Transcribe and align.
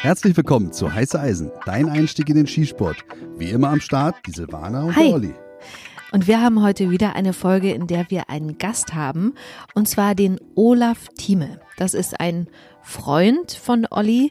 Herzlich 0.00 0.36
willkommen 0.36 0.70
zu 0.70 0.92
Heiße 0.92 1.18
Eisen, 1.18 1.50
dein 1.64 1.88
Einstieg 1.88 2.28
in 2.28 2.36
den 2.36 2.46
Skisport. 2.46 2.98
Wie 3.38 3.48
immer 3.48 3.70
am 3.70 3.80
Start 3.80 4.16
die 4.26 4.32
Silvana 4.32 4.84
und 4.84 4.96
Hi. 4.96 5.04
der 5.04 5.14
Olli. 5.14 5.34
Und 6.12 6.26
wir 6.26 6.42
haben 6.42 6.62
heute 6.62 6.90
wieder 6.90 7.16
eine 7.16 7.32
Folge, 7.32 7.72
in 7.72 7.86
der 7.86 8.10
wir 8.10 8.28
einen 8.28 8.58
Gast 8.58 8.94
haben, 8.94 9.32
und 9.74 9.88
zwar 9.88 10.14
den 10.14 10.38
Olaf 10.54 11.08
Thieme. 11.16 11.58
Das 11.78 11.94
ist 11.94 12.20
ein 12.20 12.48
Freund 12.82 13.52
von 13.52 13.86
Olli. 13.90 14.30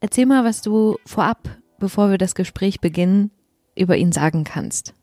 Erzähl 0.00 0.24
mal, 0.24 0.42
was 0.42 0.62
du 0.62 0.96
vorab, 1.04 1.58
bevor 1.78 2.10
wir 2.10 2.16
das 2.16 2.34
Gespräch 2.34 2.80
beginnen, 2.80 3.30
über 3.76 3.96
ihn 3.96 4.10
sagen 4.10 4.44
kannst. 4.44 4.94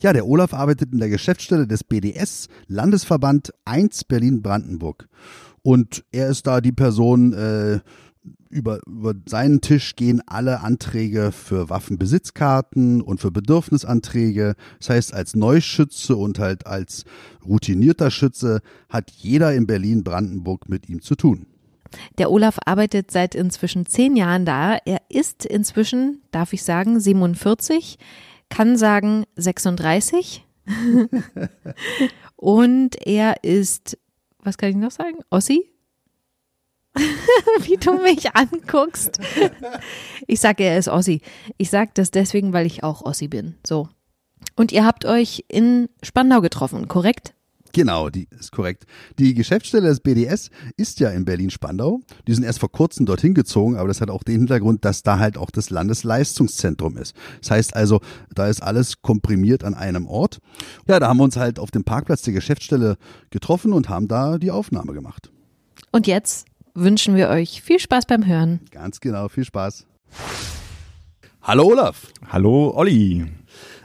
Ja, 0.00 0.12
der 0.12 0.28
Olaf 0.28 0.54
arbeitet 0.54 0.92
in 0.92 1.00
der 1.00 1.08
Geschäftsstelle 1.08 1.66
des 1.66 1.82
BDS, 1.82 2.48
Landesverband 2.68 3.52
1 3.64 4.04
Berlin-Brandenburg. 4.04 5.08
Und 5.62 6.04
er 6.12 6.28
ist 6.28 6.46
da 6.46 6.60
die 6.60 6.72
Person, 6.72 7.32
äh, 7.32 7.80
über, 8.50 8.80
über 8.86 9.14
seinen 9.26 9.60
Tisch 9.60 9.96
gehen 9.96 10.22
alle 10.26 10.60
Anträge 10.60 11.32
für 11.32 11.68
Waffenbesitzkarten 11.68 13.02
und 13.02 13.20
für 13.20 13.30
Bedürfnisanträge. 13.30 14.54
Das 14.78 14.90
heißt, 14.90 15.14
als 15.14 15.34
Neuschütze 15.36 16.16
und 16.16 16.38
halt 16.38 16.66
als 16.66 17.04
routinierter 17.46 18.10
Schütze 18.10 18.60
hat 18.88 19.10
jeder 19.10 19.54
in 19.54 19.66
Berlin-Brandenburg 19.66 20.68
mit 20.68 20.88
ihm 20.88 21.02
zu 21.02 21.14
tun. 21.14 21.46
Der 22.18 22.30
Olaf 22.30 22.58
arbeitet 22.64 23.10
seit 23.10 23.34
inzwischen 23.34 23.86
zehn 23.86 24.16
Jahren 24.16 24.44
da. 24.44 24.78
Er 24.84 25.00
ist 25.08 25.44
inzwischen, 25.44 26.22
darf 26.30 26.52
ich 26.52 26.62
sagen, 26.62 27.00
47, 27.00 27.98
kann 28.48 28.76
sagen 28.76 29.24
36. 29.36 30.46
Und 32.36 32.96
er 33.06 33.42
ist, 33.42 33.98
was 34.42 34.58
kann 34.58 34.70
ich 34.70 34.76
noch 34.76 34.90
sagen? 34.90 35.18
Ossi? 35.30 35.70
Wie 37.60 37.76
du 37.76 37.94
mich 37.94 38.34
anguckst. 38.34 39.20
Ich 40.26 40.40
sage, 40.40 40.64
er 40.64 40.78
ist 40.78 40.88
Ossi. 40.88 41.22
Ich 41.56 41.70
sage 41.70 41.90
das 41.94 42.10
deswegen, 42.10 42.52
weil 42.52 42.66
ich 42.66 42.82
auch 42.82 43.02
Ossi 43.02 43.28
bin. 43.28 43.56
So. 43.66 43.88
Und 44.56 44.72
ihr 44.72 44.84
habt 44.84 45.04
euch 45.04 45.44
in 45.48 45.88
Spandau 46.02 46.40
getroffen, 46.40 46.88
korrekt? 46.88 47.34
Genau, 47.78 48.10
die 48.10 48.26
ist 48.36 48.50
korrekt. 48.50 48.86
Die 49.20 49.34
Geschäftsstelle 49.34 49.86
des 49.86 50.00
BDS 50.00 50.50
ist 50.76 50.98
ja 50.98 51.10
in 51.10 51.24
Berlin-Spandau. 51.24 52.00
Die 52.26 52.34
sind 52.34 52.42
erst 52.42 52.58
vor 52.58 52.72
kurzem 52.72 53.06
dorthin 53.06 53.34
gezogen, 53.34 53.76
aber 53.76 53.86
das 53.86 54.00
hat 54.00 54.10
auch 54.10 54.24
den 54.24 54.38
Hintergrund, 54.38 54.84
dass 54.84 55.04
da 55.04 55.20
halt 55.20 55.38
auch 55.38 55.52
das 55.52 55.70
Landesleistungszentrum 55.70 56.96
ist. 56.96 57.14
Das 57.40 57.52
heißt 57.52 57.76
also, 57.76 58.00
da 58.34 58.48
ist 58.48 58.64
alles 58.64 59.00
komprimiert 59.00 59.62
an 59.62 59.74
einem 59.74 60.08
Ort. 60.08 60.40
Ja, 60.88 60.98
da 60.98 61.06
haben 61.06 61.18
wir 61.18 61.22
uns 61.22 61.36
halt 61.36 61.60
auf 61.60 61.70
dem 61.70 61.84
Parkplatz 61.84 62.22
der 62.22 62.32
Geschäftsstelle 62.32 62.96
getroffen 63.30 63.72
und 63.72 63.88
haben 63.88 64.08
da 64.08 64.38
die 64.38 64.50
Aufnahme 64.50 64.92
gemacht. 64.92 65.30
Und 65.92 66.08
jetzt 66.08 66.48
wünschen 66.74 67.14
wir 67.14 67.28
euch 67.28 67.62
viel 67.62 67.78
Spaß 67.78 68.06
beim 68.06 68.26
Hören. 68.26 68.58
Ganz 68.72 68.98
genau, 68.98 69.28
viel 69.28 69.44
Spaß. 69.44 69.86
Hallo 71.42 71.66
Olaf, 71.66 72.08
Hallo 72.28 72.72
Olli. 72.74 73.37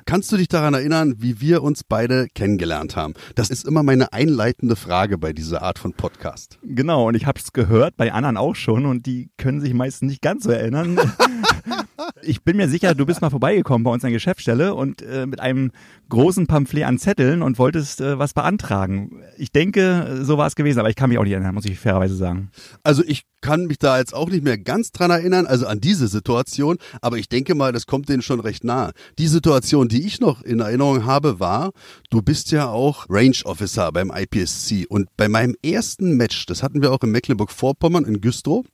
Kannst 0.05 0.31
du 0.31 0.37
dich 0.37 0.47
daran 0.47 0.73
erinnern, 0.73 1.15
wie 1.19 1.41
wir 1.41 1.63
uns 1.63 1.83
beide 1.83 2.27
kennengelernt 2.33 2.95
haben? 2.95 3.13
Das 3.35 3.49
ist 3.49 3.65
immer 3.65 3.83
meine 3.83 4.13
einleitende 4.13 4.75
Frage 4.75 5.17
bei 5.17 5.33
dieser 5.33 5.61
Art 5.61 5.79
von 5.79 5.93
Podcast. 5.93 6.59
Genau, 6.63 7.07
und 7.07 7.15
ich 7.15 7.25
habe 7.25 7.39
es 7.39 7.53
gehört, 7.53 7.97
bei 7.97 8.11
anderen 8.11 8.37
auch 8.37 8.55
schon, 8.55 8.85
und 8.85 9.05
die 9.05 9.29
können 9.37 9.61
sich 9.61 9.73
meistens 9.73 10.09
nicht 10.09 10.21
ganz 10.21 10.43
so 10.43 10.51
erinnern. 10.51 10.97
ich 12.21 12.43
bin 12.43 12.57
mir 12.57 12.69
sicher, 12.69 12.95
du 12.95 13.05
bist 13.05 13.21
mal 13.21 13.29
vorbeigekommen 13.29 13.83
bei 13.83 13.91
uns 13.91 14.03
an 14.03 14.09
der 14.09 14.17
Geschäftsstelle 14.17 14.73
und 14.75 15.01
äh, 15.01 15.25
mit 15.25 15.39
einem 15.39 15.71
großen 16.09 16.47
Pamphlet 16.47 16.85
an 16.85 16.99
Zetteln 16.99 17.41
und 17.41 17.59
wolltest 17.59 18.01
äh, 18.01 18.19
was 18.19 18.33
beantragen. 18.33 19.23
Ich 19.37 19.51
denke, 19.51 20.21
so 20.23 20.37
war 20.37 20.47
es 20.47 20.55
gewesen, 20.55 20.79
aber 20.79 20.89
ich 20.89 20.95
kann 20.95 21.09
mich 21.09 21.17
auch 21.17 21.23
nicht 21.23 21.33
erinnern, 21.33 21.55
muss 21.55 21.65
ich 21.65 21.79
fairerweise 21.79 22.15
sagen. 22.15 22.51
Also 22.83 23.03
ich 23.05 23.23
kann 23.41 23.65
mich 23.65 23.77
da 23.77 23.99
jetzt 23.99 24.13
auch 24.13 24.29
nicht 24.29 24.43
mehr 24.43 24.57
ganz 24.57 24.91
dran 24.91 25.11
erinnern, 25.11 25.45
also 25.45 25.67
an 25.67 25.81
diese 25.81 26.07
Situation, 26.07 26.77
aber 27.01 27.17
ich 27.17 27.29
denke 27.29 27.55
mal, 27.55 27.71
das 27.71 27.85
kommt 27.85 28.09
denen 28.09 28.21
schon 28.21 28.39
recht 28.39 28.63
nahe. 28.63 28.93
Die 29.19 29.27
Situation, 29.27 29.89
die 29.89 30.05
ich 30.05 30.19
noch 30.19 30.41
in 30.41 30.61
Erinnerung 30.61 31.05
habe, 31.05 31.39
war, 31.39 31.71
du 32.09 32.21
bist 32.21 32.51
ja 32.51 32.69
auch 32.69 33.05
Range 33.09 33.37
Officer 33.43 33.91
beim 33.91 34.11
IPSC 34.15 34.85
und 34.87 35.09
bei 35.17 35.27
meinem 35.27 35.55
ersten 35.63 36.15
Match, 36.15 36.45
das 36.45 36.63
hatten 36.63 36.81
wir 36.81 36.91
auch 36.91 37.01
in 37.01 37.11
Mecklenburg-Vorpommern 37.11 38.05
in 38.05 38.21
Güstrow, 38.21 38.65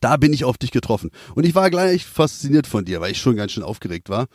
da 0.00 0.16
bin 0.16 0.32
ich 0.32 0.44
auf 0.44 0.58
dich 0.58 0.70
getroffen. 0.70 1.10
Und 1.34 1.44
ich 1.44 1.54
war 1.54 1.70
gleich 1.70 2.04
fasziniert 2.04 2.66
von 2.66 2.84
dir, 2.84 3.00
weil 3.00 3.12
ich 3.12 3.18
schon 3.18 3.36
ganz 3.36 3.52
schön 3.52 3.62
aufgeregt 3.62 4.08
war. 4.08 4.26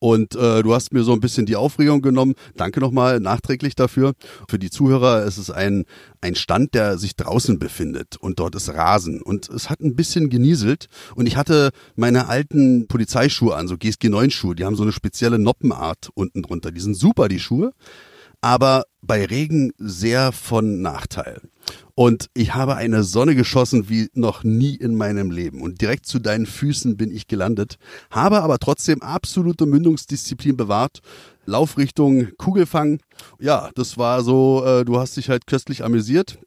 Und 0.00 0.36
äh, 0.36 0.62
du 0.62 0.74
hast 0.74 0.92
mir 0.92 1.02
so 1.02 1.12
ein 1.12 1.20
bisschen 1.20 1.46
die 1.46 1.56
Aufregung 1.56 2.02
genommen. 2.02 2.34
Danke 2.56 2.80
nochmal 2.80 3.20
nachträglich 3.20 3.74
dafür. 3.74 4.12
Für 4.48 4.58
die 4.58 4.70
Zuhörer 4.70 5.24
ist 5.24 5.38
es 5.38 5.50
ein, 5.50 5.84
ein 6.20 6.34
Stand, 6.34 6.74
der 6.74 6.98
sich 6.98 7.16
draußen 7.16 7.58
befindet. 7.58 8.16
Und 8.16 8.38
dort 8.38 8.54
ist 8.54 8.68
Rasen. 8.68 9.20
Und 9.20 9.48
es 9.48 9.70
hat 9.70 9.80
ein 9.80 9.96
bisschen 9.96 10.30
genieselt. 10.30 10.86
Und 11.16 11.26
ich 11.26 11.36
hatte 11.36 11.70
meine 11.96 12.28
alten 12.28 12.86
Polizeischuhe 12.86 13.56
an, 13.56 13.66
so 13.66 13.74
GSG-9-Schuhe. 13.74 14.54
Die 14.54 14.64
haben 14.64 14.76
so 14.76 14.84
eine 14.84 14.92
spezielle 14.92 15.38
Noppenart 15.38 16.10
unten 16.14 16.42
drunter. 16.42 16.70
Die 16.70 16.80
sind 16.80 16.94
super, 16.94 17.28
die 17.28 17.40
Schuhe. 17.40 17.72
Aber 18.40 18.84
bei 19.02 19.24
Regen 19.24 19.72
sehr 19.78 20.30
von 20.30 20.80
Nachteil. 20.80 21.40
Und 21.94 22.30
ich 22.34 22.54
habe 22.54 22.76
eine 22.76 23.02
Sonne 23.02 23.34
geschossen 23.34 23.88
wie 23.88 24.08
noch 24.14 24.44
nie 24.44 24.76
in 24.76 24.94
meinem 24.94 25.30
Leben. 25.30 25.60
Und 25.60 25.80
direkt 25.80 26.06
zu 26.06 26.20
deinen 26.20 26.46
Füßen 26.46 26.96
bin 26.96 27.10
ich 27.10 27.26
gelandet, 27.26 27.76
habe 28.10 28.42
aber 28.42 28.58
trotzdem 28.58 29.02
absolute 29.02 29.66
Mündungsdisziplin 29.66 30.56
bewahrt. 30.56 31.00
Laufrichtung 31.44 32.28
Kugelfang. 32.36 33.00
Ja, 33.40 33.70
das 33.74 33.98
war 33.98 34.22
so, 34.22 34.64
äh, 34.64 34.84
du 34.84 34.98
hast 34.98 35.16
dich 35.16 35.28
halt 35.28 35.46
köstlich 35.46 35.82
amüsiert. 35.82 36.38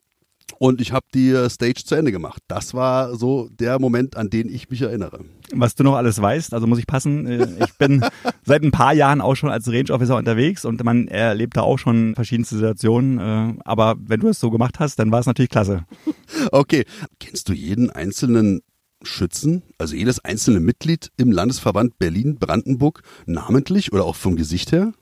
Und 0.58 0.80
ich 0.80 0.92
habe 0.92 1.06
die 1.14 1.30
äh, 1.30 1.48
Stage 1.50 1.82
zu 1.84 1.94
Ende 1.94 2.12
gemacht. 2.12 2.42
Das 2.48 2.74
war 2.74 3.16
so 3.16 3.48
der 3.50 3.78
Moment, 3.80 4.16
an 4.16 4.30
den 4.30 4.48
ich 4.48 4.70
mich 4.70 4.82
erinnere. 4.82 5.20
Was 5.54 5.74
du 5.74 5.82
noch 5.84 5.96
alles 5.96 6.20
weißt, 6.20 6.54
also 6.54 6.66
muss 6.66 6.78
ich 6.78 6.86
passen. 6.86 7.26
äh, 7.26 7.48
Ich 7.64 7.72
bin 7.78 8.04
seit 8.44 8.62
ein 8.62 8.70
paar 8.70 8.92
Jahren 8.92 9.20
auch 9.20 9.34
schon 9.34 9.50
als 9.50 9.68
Range 9.68 9.90
Officer 9.90 10.16
unterwegs 10.16 10.64
und 10.64 10.82
man 10.84 11.08
erlebt 11.08 11.56
da 11.56 11.62
auch 11.62 11.78
schon 11.78 12.14
verschiedenste 12.14 12.56
Situationen. 12.56 13.18
äh, 13.18 13.54
Aber 13.64 13.96
wenn 13.98 14.20
du 14.20 14.28
es 14.28 14.40
so 14.40 14.50
gemacht 14.50 14.78
hast, 14.78 14.98
dann 14.98 15.10
war 15.12 15.20
es 15.20 15.26
natürlich 15.26 15.50
klasse. 15.50 15.84
Okay, 16.50 16.84
kennst 17.20 17.48
du 17.48 17.52
jeden 17.52 17.90
einzelnen 17.90 18.62
Schützen, 19.02 19.62
also 19.78 19.94
jedes 19.94 20.24
einzelne 20.24 20.60
Mitglied 20.60 21.10
im 21.16 21.30
Landesverband 21.30 21.98
Berlin-Brandenburg 21.98 23.02
namentlich 23.26 23.92
oder 23.92 24.04
auch 24.04 24.16
vom 24.16 24.36
Gesicht 24.36 24.72
her? 24.72 24.92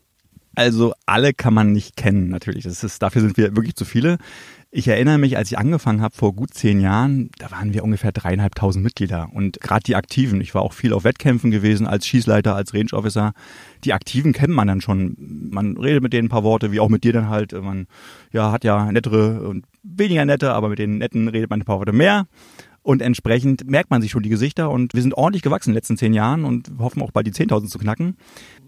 Also 0.57 0.93
alle 1.07 1.33
kann 1.33 1.55
man 1.55 1.73
nicht 1.73 1.97
kennen, 1.97 2.29
natürlich. 2.29 2.65
Das 2.65 2.83
ist, 2.83 3.01
dafür 3.03 3.23
sind 3.23 3.37
wir 3.37 3.55
wirklich 3.55 3.77
zu 3.77 3.85
viele. 3.85 4.19
Ich 4.73 4.87
erinnere 4.87 5.19
mich, 5.19 5.37
als 5.37 5.51
ich 5.51 5.59
angefangen 5.59 6.01
habe 6.01 6.15
vor 6.15 6.33
gut 6.33 6.55
zehn 6.55 6.79
Jahren, 6.79 7.31
da 7.39 7.51
waren 7.51 7.75
wir 7.75 7.83
ungefähr 7.83 8.13
dreieinhalbtausend 8.13 8.85
Mitglieder. 8.85 9.29
Und 9.33 9.61
gerade 9.61 9.83
die 9.83 9.97
Aktiven, 9.97 10.41
ich 10.41 10.55
war 10.55 10.63
auch 10.63 10.75
viel 10.75 10.93
auf 10.93 11.03
Wettkämpfen 11.03 11.51
gewesen, 11.51 11.89
als 11.89 12.07
Schießleiter, 12.07 12.55
als 12.55 12.73
Range 12.73 12.93
Officer. 12.93 13.33
Die 13.83 13.93
Aktiven 13.93 14.33
kennt 14.33 14.55
man 14.55 14.69
dann 14.69 14.81
schon. 14.81 15.17
Man 15.19 15.77
redet 15.77 16.05
mit 16.05 16.13
denen 16.13 16.27
ein 16.27 16.31
paar 16.31 16.45
Worte, 16.45 16.71
wie 16.71 16.79
auch 16.79 16.89
mit 16.89 17.03
dir 17.03 17.13
dann 17.13 17.29
halt. 17.29 17.53
Man 17.53 17.89
ja, 18.31 18.53
hat 18.53 18.63
ja 18.63 18.93
nettere 18.93 19.41
und 19.41 19.65
weniger 19.83 20.25
nette, 20.25 20.53
aber 20.53 20.69
mit 20.69 20.79
den 20.79 20.99
netten 20.99 21.27
redet 21.27 21.51
man 21.51 21.63
ein 21.63 21.65
paar 21.65 21.79
Worte 21.79 21.93
mehr. 21.93 22.29
Und 22.91 23.03
entsprechend 23.03 23.71
merkt 23.71 23.93
man 23.93 24.03
sich 24.03 24.11
schon 24.11 24.25
die 24.25 24.29
Gesichter 24.29 24.69
und 24.69 24.95
wir 24.95 25.03
sind 25.03 25.15
ordentlich 25.15 25.43
gewachsen 25.43 25.69
in 25.69 25.75
den 25.75 25.77
letzten 25.77 25.97
zehn 25.97 26.13
Jahren 26.13 26.45
und 26.45 26.73
hoffen 26.81 27.01
auch 27.03 27.13
bald 27.13 27.25
die 27.25 27.31
10.000 27.31 27.69
zu 27.69 27.79
knacken. 27.79 28.17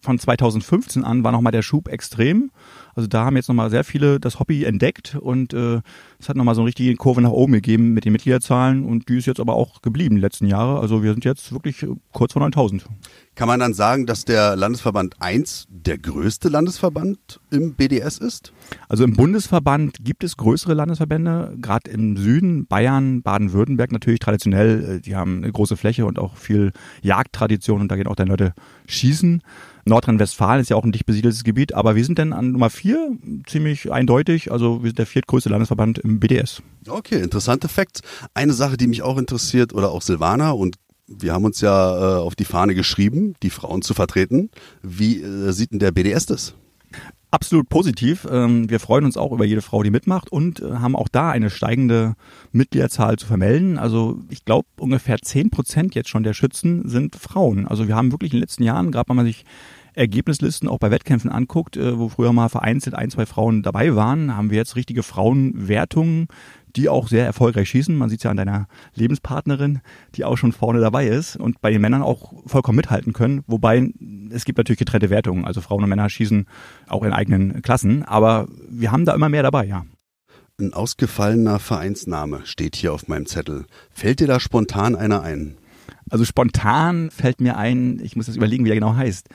Von 0.01 0.17
2015 0.17 1.03
an 1.03 1.25
war 1.25 1.33
nochmal 1.33 1.51
der 1.51 1.63
Schub 1.63 1.89
extrem. 1.89 2.53
Also 2.95 3.09
da 3.09 3.25
haben 3.25 3.35
jetzt 3.35 3.49
nochmal 3.49 3.71
sehr 3.71 3.83
viele 3.83 4.21
das 4.21 4.39
Hobby 4.39 4.63
entdeckt 4.63 5.17
und 5.21 5.55
äh, 5.55 5.81
es 6.23 6.29
hat 6.29 6.37
nochmal 6.37 6.55
so 6.55 6.61
eine 6.61 6.69
richtige 6.69 6.95
Kurve 6.95 7.21
nach 7.21 7.31
oben 7.31 7.53
gegeben 7.53 7.95
mit 7.95 8.05
den 8.05 8.13
Mitgliederzahlen 8.13 8.85
und 8.85 9.09
die 9.09 9.19
ist 9.19 9.27
jetzt 9.27 9.41
aber 9.41 9.55
auch 9.55 9.83
geblieben 9.83 10.15
die 10.15 10.21
letzten 10.21 10.47
Jahre. 10.47 10.79
Also 10.79 11.03
wir 11.03 11.13
sind 11.13 11.25
jetzt 11.25 11.53
wirklich 11.53 11.85
kurz 12.13 12.35
vor 12.35 12.41
9000. 12.41 12.87
Kann 13.35 13.49
man 13.49 13.59
dann 13.59 13.75
sagen, 13.75 14.07
dass 14.07 14.25
der 14.25 14.55
Landesverband 14.55 15.17
1 15.21 15.67
der 15.69 15.99
größte 15.99 16.49
Landesverband 16.49 17.41
im 17.51 17.75
BDS 17.75 18.19
ist? 18.19 18.53
Also 18.89 19.03
im 19.03 19.15
Bundesverband 19.15 20.05
gibt 20.05 20.23
es 20.23 20.37
größere 20.37 20.75
Landesverbände, 20.75 21.57
gerade 21.61 21.91
im 21.91 22.17
Süden, 22.17 22.67
Bayern, 22.67 23.23
Baden-Württemberg 23.23 23.91
natürlich 23.91 24.21
traditionell, 24.21 24.99
äh, 24.99 25.01
die 25.01 25.17
haben 25.17 25.39
eine 25.39 25.51
große 25.51 25.77
Fläche 25.77 26.07
und 26.07 26.21
auch 26.21 26.37
viel 26.37 26.73
Jagdtradition 27.03 27.81
und 27.81 27.89
da 27.91 27.97
gehen 27.97 28.07
auch 28.07 28.17
dann 28.17 28.29
Leute 28.29 28.55
schießen. 28.87 29.43
Nordrhein-Westfalen 29.85 30.61
ist 30.61 30.71
ja 30.71 30.77
auch 30.77 30.85
ein 30.85 30.93
dicht 30.93 31.07
besiedeltes 31.07 31.45
Gebiet, 31.45 31.75
aber 31.75 31.97
wir 31.97 32.05
sind 32.05 32.19
dann 32.19 32.33
an 32.33 32.53
Nummer 32.53 32.71
vier, 32.71 33.17
ziemlich 33.47 33.91
eindeutig, 33.93 34.53
also 34.53 34.83
wir 34.83 34.91
sind 34.91 34.99
der 34.99 35.07
viertgrößte 35.07 35.49
Landesverband 35.49 35.99
im 35.99 36.21
BDS. 36.21 36.63
Okay, 36.89 37.21
interessante 37.21 37.69
Facts. 37.69 38.01
Eine 38.35 38.53
Sache, 38.53 38.77
die 38.77 38.87
mich 38.87 39.03
auch 39.03 39.19
interessiert, 39.19 39.73
oder 39.75 39.91
auch 39.91 40.03
Silvana, 40.03 40.51
und 40.53 40.77
wir 41.09 41.33
haben 41.33 41.45
uns 41.45 41.61
ja 41.61 42.19
äh, 42.19 42.21
auf 42.21 42.35
die 42.35 42.45
Fahne 42.45 42.75
geschrieben, 42.75 43.35
die 43.43 43.51
Frauen 43.51 43.83
zu 43.83 43.95
vertreten. 43.95 44.51
Wie 44.83 45.21
äh, 45.23 45.53
sieht 45.53 45.73
denn 45.73 45.79
der 45.79 45.93
BDS 45.93 46.27
das? 46.27 46.55
Absolut 47.33 47.71
positiv. 47.71 48.27
Ähm, 48.31 48.69
Wir 48.69 48.79
freuen 48.79 49.07
uns 49.07 49.17
auch 49.17 49.33
über 49.33 49.47
jede 49.47 49.63
Frau, 49.63 49.83
die 49.83 49.91
mitmacht 49.91 50.31
und 50.31 50.61
äh, 50.61 50.75
haben 50.75 50.95
auch 50.95 51.09
da 51.09 51.31
eine 51.31 51.49
steigende 51.49 52.15
Mitgliederzahl 52.53 53.17
zu 53.17 53.27
vermelden. 53.27 53.79
Also 53.79 54.21
ich 54.29 54.45
glaube, 54.45 54.69
ungefähr 54.79 55.17
zehn 55.19 55.49
Prozent 55.49 55.95
jetzt 55.95 56.11
schon 56.11 56.25
der 56.25 56.35
Schützen 56.35 56.87
sind 56.91 57.17
Frauen. 57.17 57.67
Also 57.67 57.89
wir 57.89 57.97
haben 57.97 58.13
wirklich 58.13 58.33
in 58.33 58.37
den 58.37 58.43
letzten 58.43 58.65
Jahren, 58.65 58.93
gerade 58.93 59.09
wenn 59.09 59.17
man 59.17 59.25
sich 59.25 59.47
Ergebnislisten 59.95 60.69
auch 60.69 60.79
bei 60.79 60.91
Wettkämpfen 60.91 61.31
anguckt, 61.31 61.79
äh, 61.79 61.99
wo 61.99 62.11
früher 62.11 62.35
mal 62.35 62.51
vereinzelt 62.51 62.95
ein, 62.95 63.11
zwei 63.11 63.25
Frauen 63.25 63.63
dabei 63.63 63.97
waren, 63.97 64.37
haben 64.37 64.51
wir 64.51 64.59
jetzt 64.59 64.77
richtige 64.77 65.03
Frauenwertungen, 65.03 66.29
die 66.77 66.89
auch 66.89 67.09
sehr 67.09 67.25
erfolgreich 67.25 67.69
schießen. 67.69 67.97
Man 67.97 68.09
sieht 68.09 68.21
es 68.21 68.25
ja 68.25 68.31
an 68.31 68.37
deiner 68.37 68.67
Lebenspartnerin, 68.95 69.81
die 70.15 70.25
auch 70.25 70.37
schon 70.37 70.53
vorne 70.53 70.81
dabei 70.81 71.07
ist 71.07 71.37
und 71.37 71.61
bei 71.61 71.71
den 71.71 71.81
Männern 71.81 72.03
auch 72.03 72.33
vollkommen 72.47 72.77
mithalten 72.77 73.13
können. 73.13 73.43
Wobei 73.47 73.91
es 74.31 74.45
gibt 74.45 74.59
natürlich 74.59 74.79
getrennte 74.79 75.11
Wertungen. 75.11 75.45
Also 75.45 75.61
Frauen 75.61 75.83
und 75.83 75.89
Männer 75.89 76.09
schießen 76.09 76.47
auch 76.89 77.03
in 77.03 77.13
eigenen 77.13 77.63
Klassen, 77.63 78.03
aber 78.05 78.49
wir 78.69 78.93
haben 78.93 79.05
da 79.05 79.15
immer 79.15 79.29
mehr 79.29 79.43
dabei, 79.43 79.67
ja. 79.67 79.85
Ein 80.61 80.75
ausgefallener 80.75 81.59
Vereinsname 81.59 82.43
steht 82.45 82.77
hier 82.77 82.93
auf 82.93 83.09
meinem 83.09 83.27
Zettel. 83.27 83.67
Fällt 83.91 84.21
dir 84.21 84.27
da 84.27 84.39
spontan 84.39 84.95
einer 84.95 85.23
ein? 85.23 85.57
Also 86.11 86.25
spontan 86.25 87.11
fällt 87.11 87.41
mir 87.41 87.57
ein, 87.57 88.01
ich 88.03 88.17
muss 88.17 88.27
jetzt 88.27 88.37
überlegen, 88.37 88.65
wie 88.65 88.71
er 88.71 88.77
genau 88.77 88.95
heißt. 88.95 89.29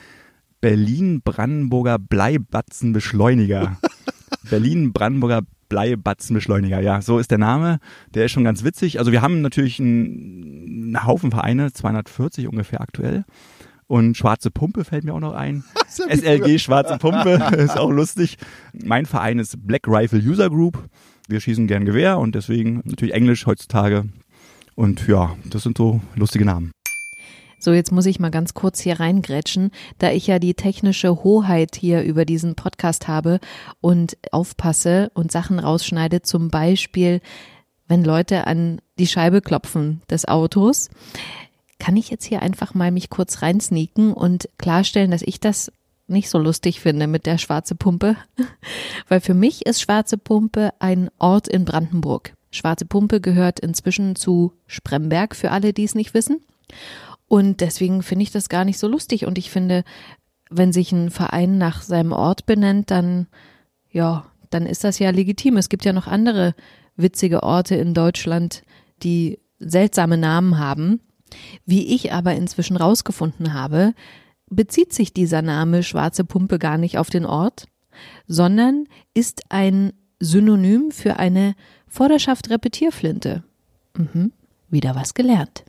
Berlin-Brandenburger 0.60 1.98
Bleibatzenbeschleuniger. 1.98 3.78
Berlin-Brandenburger 4.50 5.42
Bleibatzenbeschleuniger, 5.68 6.80
ja, 6.80 7.02
so 7.02 7.18
ist 7.18 7.30
der 7.30 7.38
Name. 7.38 7.78
Der 8.14 8.26
ist 8.26 8.32
schon 8.32 8.44
ganz 8.44 8.64
witzig. 8.64 8.98
Also 8.98 9.12
wir 9.12 9.22
haben 9.22 9.40
natürlich 9.42 9.80
einen, 9.80 10.94
einen 10.94 11.06
Haufen 11.06 11.30
Vereine, 11.30 11.72
240 11.72 12.48
ungefähr 12.48 12.80
aktuell. 12.80 13.24
Und 13.86 14.16
Schwarze 14.16 14.50
Pumpe 14.50 14.84
fällt 14.84 15.04
mir 15.04 15.14
auch 15.14 15.20
noch 15.20 15.34
ein. 15.34 15.64
SLG 15.88 16.58
Schwarze 16.58 16.98
Pumpe 16.98 17.42
ist 17.56 17.78
auch 17.78 17.90
lustig. 17.90 18.36
Mein 18.72 19.06
Verein 19.06 19.38
ist 19.38 19.66
Black 19.66 19.88
Rifle 19.88 20.20
User 20.20 20.50
Group. 20.50 20.88
Wir 21.26 21.40
schießen 21.40 21.66
gern 21.66 21.84
Gewehr 21.84 22.18
und 22.18 22.34
deswegen 22.34 22.82
natürlich 22.84 23.14
Englisch 23.14 23.46
heutzutage. 23.46 24.04
Und 24.74 25.08
ja, 25.08 25.36
das 25.46 25.62
sind 25.62 25.76
so 25.76 26.00
lustige 26.14 26.44
Namen. 26.44 26.70
So, 27.58 27.72
jetzt 27.72 27.92
muss 27.92 28.06
ich 28.06 28.20
mal 28.20 28.30
ganz 28.30 28.54
kurz 28.54 28.80
hier 28.80 29.00
reingrätschen, 29.00 29.72
da 29.98 30.10
ich 30.10 30.26
ja 30.26 30.38
die 30.38 30.54
technische 30.54 31.24
Hoheit 31.24 31.76
hier 31.76 32.02
über 32.02 32.24
diesen 32.24 32.54
Podcast 32.54 33.08
habe 33.08 33.40
und 33.80 34.16
aufpasse 34.30 35.10
und 35.14 35.32
Sachen 35.32 35.58
rausschneide, 35.58 36.22
zum 36.22 36.50
Beispiel, 36.50 37.20
wenn 37.88 38.04
Leute 38.04 38.46
an 38.46 38.80
die 38.98 39.06
Scheibe 39.06 39.40
klopfen 39.40 40.02
des 40.08 40.26
Autos. 40.28 40.90
Kann 41.78 41.96
ich 41.96 42.10
jetzt 42.10 42.24
hier 42.24 42.42
einfach 42.42 42.74
mal 42.74 42.90
mich 42.90 43.10
kurz 43.10 43.42
reinsneaken 43.42 44.12
und 44.12 44.48
klarstellen, 44.58 45.10
dass 45.10 45.22
ich 45.22 45.40
das 45.40 45.72
nicht 46.06 46.30
so 46.30 46.38
lustig 46.38 46.80
finde 46.80 47.06
mit 47.06 47.26
der 47.26 47.38
Schwarze 47.38 47.74
Pumpe? 47.74 48.16
Weil 49.08 49.20
für 49.20 49.34
mich 49.34 49.66
ist 49.66 49.80
Schwarze 49.80 50.18
Pumpe 50.18 50.72
ein 50.78 51.10
Ort 51.18 51.48
in 51.48 51.64
Brandenburg. 51.64 52.34
Schwarze 52.50 52.86
Pumpe 52.86 53.20
gehört 53.20 53.60
inzwischen 53.60 54.16
zu 54.16 54.52
Spremberg, 54.66 55.36
für 55.36 55.50
alle, 55.50 55.72
die 55.72 55.84
es 55.84 55.94
nicht 55.94 56.14
wissen. 56.14 56.40
Und 57.28 57.60
deswegen 57.60 58.02
finde 58.02 58.22
ich 58.22 58.32
das 58.32 58.48
gar 58.48 58.64
nicht 58.64 58.78
so 58.78 58.88
lustig. 58.88 59.26
Und 59.26 59.38
ich 59.38 59.50
finde, 59.50 59.84
wenn 60.50 60.72
sich 60.72 60.92
ein 60.92 61.10
Verein 61.10 61.58
nach 61.58 61.82
seinem 61.82 62.12
Ort 62.12 62.46
benennt, 62.46 62.90
dann, 62.90 63.28
ja, 63.90 64.26
dann 64.50 64.64
ist 64.66 64.82
das 64.82 64.98
ja 64.98 65.10
legitim. 65.10 65.58
Es 65.58 65.68
gibt 65.68 65.84
ja 65.84 65.92
noch 65.92 66.06
andere 66.06 66.54
witzige 66.96 67.42
Orte 67.42 67.76
in 67.76 67.92
Deutschland, 67.92 68.62
die 69.02 69.38
seltsame 69.58 70.16
Namen 70.16 70.58
haben. 70.58 71.00
Wie 71.66 71.94
ich 71.94 72.12
aber 72.12 72.34
inzwischen 72.34 72.78
rausgefunden 72.78 73.52
habe, 73.52 73.92
bezieht 74.48 74.94
sich 74.94 75.12
dieser 75.12 75.42
Name 75.42 75.82
Schwarze 75.82 76.24
Pumpe 76.24 76.58
gar 76.58 76.78
nicht 76.78 76.96
auf 76.96 77.10
den 77.10 77.26
Ort, 77.26 77.66
sondern 78.26 78.86
ist 79.12 79.42
ein 79.50 79.92
Synonym 80.20 80.90
für 80.90 81.18
eine 81.18 81.54
Vorderschaft 81.86 82.48
Repetierflinte. 82.48 83.44
Mhm, 83.94 84.32
wieder 84.70 84.94
was 84.94 85.12
gelernt 85.12 85.64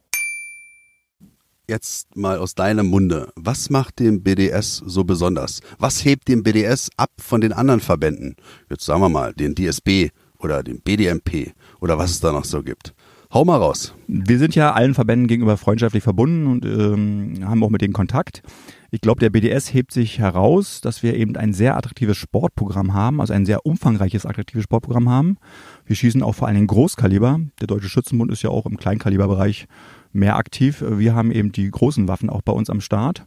jetzt 1.69 2.15
mal 2.15 2.37
aus 2.39 2.55
deinem 2.55 2.87
Munde, 2.87 3.31
was 3.35 3.69
macht 3.69 3.99
den 3.99 4.23
BDS 4.23 4.77
so 4.85 5.03
besonders? 5.03 5.61
Was 5.77 6.03
hebt 6.03 6.27
den 6.27 6.43
BDS 6.43 6.89
ab 6.97 7.11
von 7.17 7.39
den 7.39 7.53
anderen 7.53 7.79
Verbänden? 7.79 8.35
Jetzt 8.69 8.85
sagen 8.85 9.01
wir 9.01 9.09
mal, 9.09 9.33
den 9.33 9.55
DSB 9.55 10.09
oder 10.39 10.63
den 10.63 10.81
BDMP 10.81 11.53
oder 11.79 11.97
was 11.97 12.11
es 12.11 12.19
da 12.19 12.31
noch 12.31 12.45
so 12.45 12.63
gibt. 12.63 12.93
Hau 13.31 13.45
mal 13.45 13.57
raus. 13.57 13.93
Wir 14.07 14.39
sind 14.39 14.55
ja 14.55 14.73
allen 14.73 14.95
Verbänden 14.95 15.27
gegenüber 15.27 15.55
freundschaftlich 15.55 16.01
verbunden 16.01 16.47
und 16.47 16.65
ähm, 16.65 17.47
haben 17.47 17.63
auch 17.63 17.69
mit 17.69 17.81
denen 17.83 17.93
Kontakt. 17.93 18.41
Ich 18.89 19.01
glaube, 19.01 19.19
der 19.19 19.29
BDS 19.29 19.71
hebt 19.71 19.91
sich 19.91 20.17
heraus, 20.17 20.81
dass 20.81 21.03
wir 21.03 21.15
eben 21.15 21.35
ein 21.35 21.53
sehr 21.53 21.77
attraktives 21.77 22.17
Sportprogramm 22.17 22.95
haben, 22.95 23.21
also 23.21 23.33
ein 23.33 23.45
sehr 23.45 23.67
umfangreiches, 23.67 24.25
attraktives 24.25 24.63
Sportprogramm 24.63 25.09
haben. 25.09 25.37
Wir 25.85 25.95
schießen 25.95 26.23
auch 26.23 26.33
vor 26.33 26.47
allem 26.47 26.65
Großkaliber. 26.65 27.39
Der 27.61 27.67
Deutsche 27.67 27.87
Schützenbund 27.87 28.31
ist 28.31 28.41
ja 28.41 28.49
auch 28.49 28.65
im 28.65 28.77
Kleinkaliberbereich 28.77 29.67
mehr 30.11 30.35
aktiv. 30.37 30.83
Wir 30.87 31.15
haben 31.15 31.31
eben 31.31 31.51
die 31.51 31.69
großen 31.69 32.07
Waffen 32.07 32.29
auch 32.29 32.41
bei 32.41 32.51
uns 32.51 32.69
am 32.69 32.81
Start. 32.81 33.25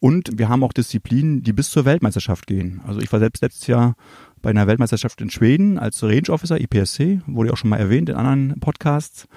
Und 0.00 0.36
wir 0.36 0.48
haben 0.48 0.64
auch 0.64 0.72
Disziplinen, 0.72 1.44
die 1.44 1.52
bis 1.52 1.70
zur 1.70 1.84
Weltmeisterschaft 1.84 2.48
gehen. 2.48 2.80
Also 2.84 3.00
ich 3.00 3.12
war 3.12 3.20
selbst 3.20 3.40
letztes 3.40 3.68
Jahr 3.68 3.94
bei 4.42 4.50
einer 4.50 4.66
Weltmeisterschaft 4.66 5.20
in 5.20 5.30
Schweden 5.30 5.78
als 5.78 6.02
Range 6.02 6.28
Officer, 6.28 6.60
IPSC, 6.60 7.20
wurde 7.26 7.52
auch 7.52 7.56
schon 7.56 7.70
mal 7.70 7.76
erwähnt 7.76 8.08
in 8.08 8.16
anderen 8.16 8.58
Podcasts. 8.58 9.28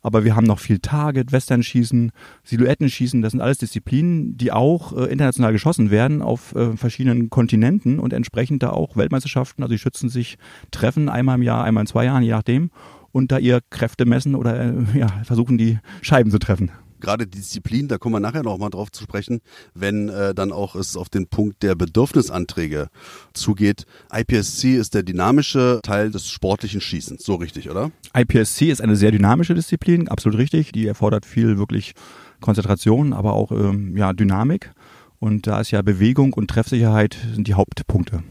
Aber 0.00 0.24
wir 0.24 0.36
haben 0.36 0.46
noch 0.46 0.58
viel 0.58 0.80
Target, 0.80 1.32
Western-Schießen, 1.32 2.12
Silhouettenschießen. 2.42 3.22
Das 3.22 3.32
sind 3.32 3.40
alles 3.40 3.58
Disziplinen, 3.58 4.36
die 4.36 4.52
auch 4.52 4.94
äh, 4.94 5.04
international 5.10 5.52
geschossen 5.52 5.90
werden 5.90 6.20
auf 6.20 6.54
äh, 6.54 6.76
verschiedenen 6.76 7.30
Kontinenten 7.30 7.98
und 7.98 8.12
entsprechend 8.12 8.62
da 8.62 8.70
auch 8.70 8.96
Weltmeisterschaften. 8.96 9.62
Also 9.62 9.72
die 9.72 9.78
Schützen 9.78 10.10
sich 10.10 10.36
treffen 10.70 11.08
einmal 11.08 11.36
im 11.36 11.42
Jahr, 11.42 11.64
einmal 11.64 11.82
in 11.82 11.86
zwei 11.86 12.04
Jahren, 12.04 12.22
je 12.22 12.32
nachdem 12.32 12.70
und 13.14 13.30
da 13.30 13.38
ihr 13.38 13.60
Kräfte 13.70 14.04
messen 14.04 14.34
oder 14.34 14.60
äh, 14.60 14.72
ja, 14.98 15.06
versuchen, 15.22 15.56
die 15.56 15.78
Scheiben 16.02 16.30
zu 16.30 16.38
treffen 16.38 16.70
gerade 17.00 17.26
die 17.26 17.38
Disziplin, 17.38 17.86
da 17.86 17.98
kommen 17.98 18.14
wir 18.14 18.20
nachher 18.20 18.42
noch 18.42 18.56
mal 18.56 18.70
drauf 18.70 18.90
zu 18.90 19.02
sprechen, 19.02 19.42
wenn 19.74 20.08
äh, 20.08 20.34
dann 20.34 20.52
auch 20.52 20.74
es 20.74 20.96
auf 20.96 21.10
den 21.10 21.26
Punkt 21.26 21.62
der 21.62 21.74
Bedürfnisanträge 21.74 22.88
zugeht. 23.34 23.84
IPSC 24.10 24.76
ist 24.76 24.94
der 24.94 25.02
dynamische 25.02 25.80
Teil 25.82 26.10
des 26.10 26.30
sportlichen 26.30 26.80
Schießens, 26.80 27.22
so 27.22 27.34
richtig, 27.34 27.68
oder? 27.68 27.90
IPSC 28.14 28.70
ist 28.70 28.80
eine 28.80 28.96
sehr 28.96 29.10
dynamische 29.10 29.54
Disziplin, 29.54 30.08
absolut 30.08 30.38
richtig. 30.38 30.72
Die 30.72 30.86
erfordert 30.86 31.26
viel 31.26 31.58
wirklich 31.58 31.92
Konzentration, 32.40 33.12
aber 33.12 33.34
auch 33.34 33.52
ähm, 33.52 33.98
ja, 33.98 34.14
Dynamik. 34.14 34.72
Und 35.18 35.46
da 35.46 35.60
ist 35.60 35.72
ja 35.72 35.82
Bewegung 35.82 36.32
und 36.32 36.48
Treffsicherheit 36.48 37.18
sind 37.34 37.48
die 37.48 37.54
Hauptpunkte. 37.54 38.22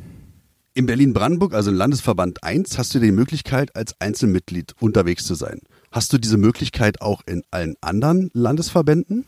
In 0.76 0.88
Berlin-Brandenburg, 0.88 1.54
also 1.54 1.70
im 1.70 1.78
Landesverband 1.78 2.44
1, 2.44 2.80
hast 2.80 2.96
du 2.96 3.00
die 3.00 3.12
Möglichkeit, 3.12 3.76
als 3.76 3.94
Einzelmitglied 4.02 4.74
unterwegs 4.80 5.24
zu 5.24 5.36
sein. 5.36 5.60
Hast 5.92 6.12
du 6.12 6.18
diese 6.18 6.38
Möglichkeit 6.38 7.00
auch 7.00 7.22
in 7.28 7.44
allen 7.52 7.76
anderen 7.82 8.32
Landesverbänden? 8.34 9.26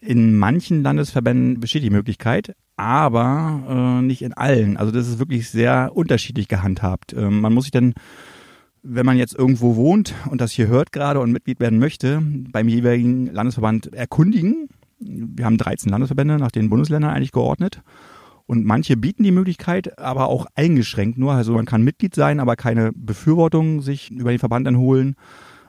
In 0.00 0.36
manchen 0.36 0.82
Landesverbänden 0.82 1.60
besteht 1.60 1.82
die 1.82 1.88
Möglichkeit, 1.88 2.54
aber 2.76 3.62
äh, 3.66 4.02
nicht 4.02 4.20
in 4.20 4.34
allen. 4.34 4.76
Also 4.76 4.92
das 4.92 5.08
ist 5.08 5.18
wirklich 5.18 5.48
sehr 5.48 5.92
unterschiedlich 5.94 6.46
gehandhabt. 6.46 7.14
Ähm, 7.14 7.40
man 7.40 7.54
muss 7.54 7.64
sich 7.64 7.70
dann, 7.70 7.94
wenn 8.82 9.06
man 9.06 9.16
jetzt 9.16 9.34
irgendwo 9.34 9.76
wohnt 9.76 10.12
und 10.28 10.42
das 10.42 10.52
hier 10.52 10.66
hört 10.66 10.92
gerade 10.92 11.20
und 11.20 11.32
Mitglied 11.32 11.58
werden 11.58 11.78
möchte, 11.78 12.20
beim 12.22 12.68
jeweiligen 12.68 13.32
Landesverband 13.32 13.94
erkundigen. 13.94 14.68
Wir 14.98 15.46
haben 15.46 15.56
13 15.56 15.90
Landesverbände 15.90 16.36
nach 16.36 16.50
den 16.50 16.68
Bundesländern 16.68 17.12
eigentlich 17.14 17.32
geordnet. 17.32 17.80
Und 18.52 18.66
manche 18.66 18.98
bieten 18.98 19.22
die 19.22 19.30
Möglichkeit, 19.30 19.98
aber 19.98 20.26
auch 20.26 20.44
eingeschränkt 20.56 21.16
nur. 21.16 21.32
Also 21.32 21.54
man 21.54 21.64
kann 21.64 21.80
Mitglied 21.80 22.14
sein, 22.14 22.38
aber 22.38 22.54
keine 22.54 22.92
Befürwortung 22.94 23.80
sich 23.80 24.10
über 24.10 24.28
den 24.28 24.38
Verband 24.38 24.68
anholen. 24.68 25.14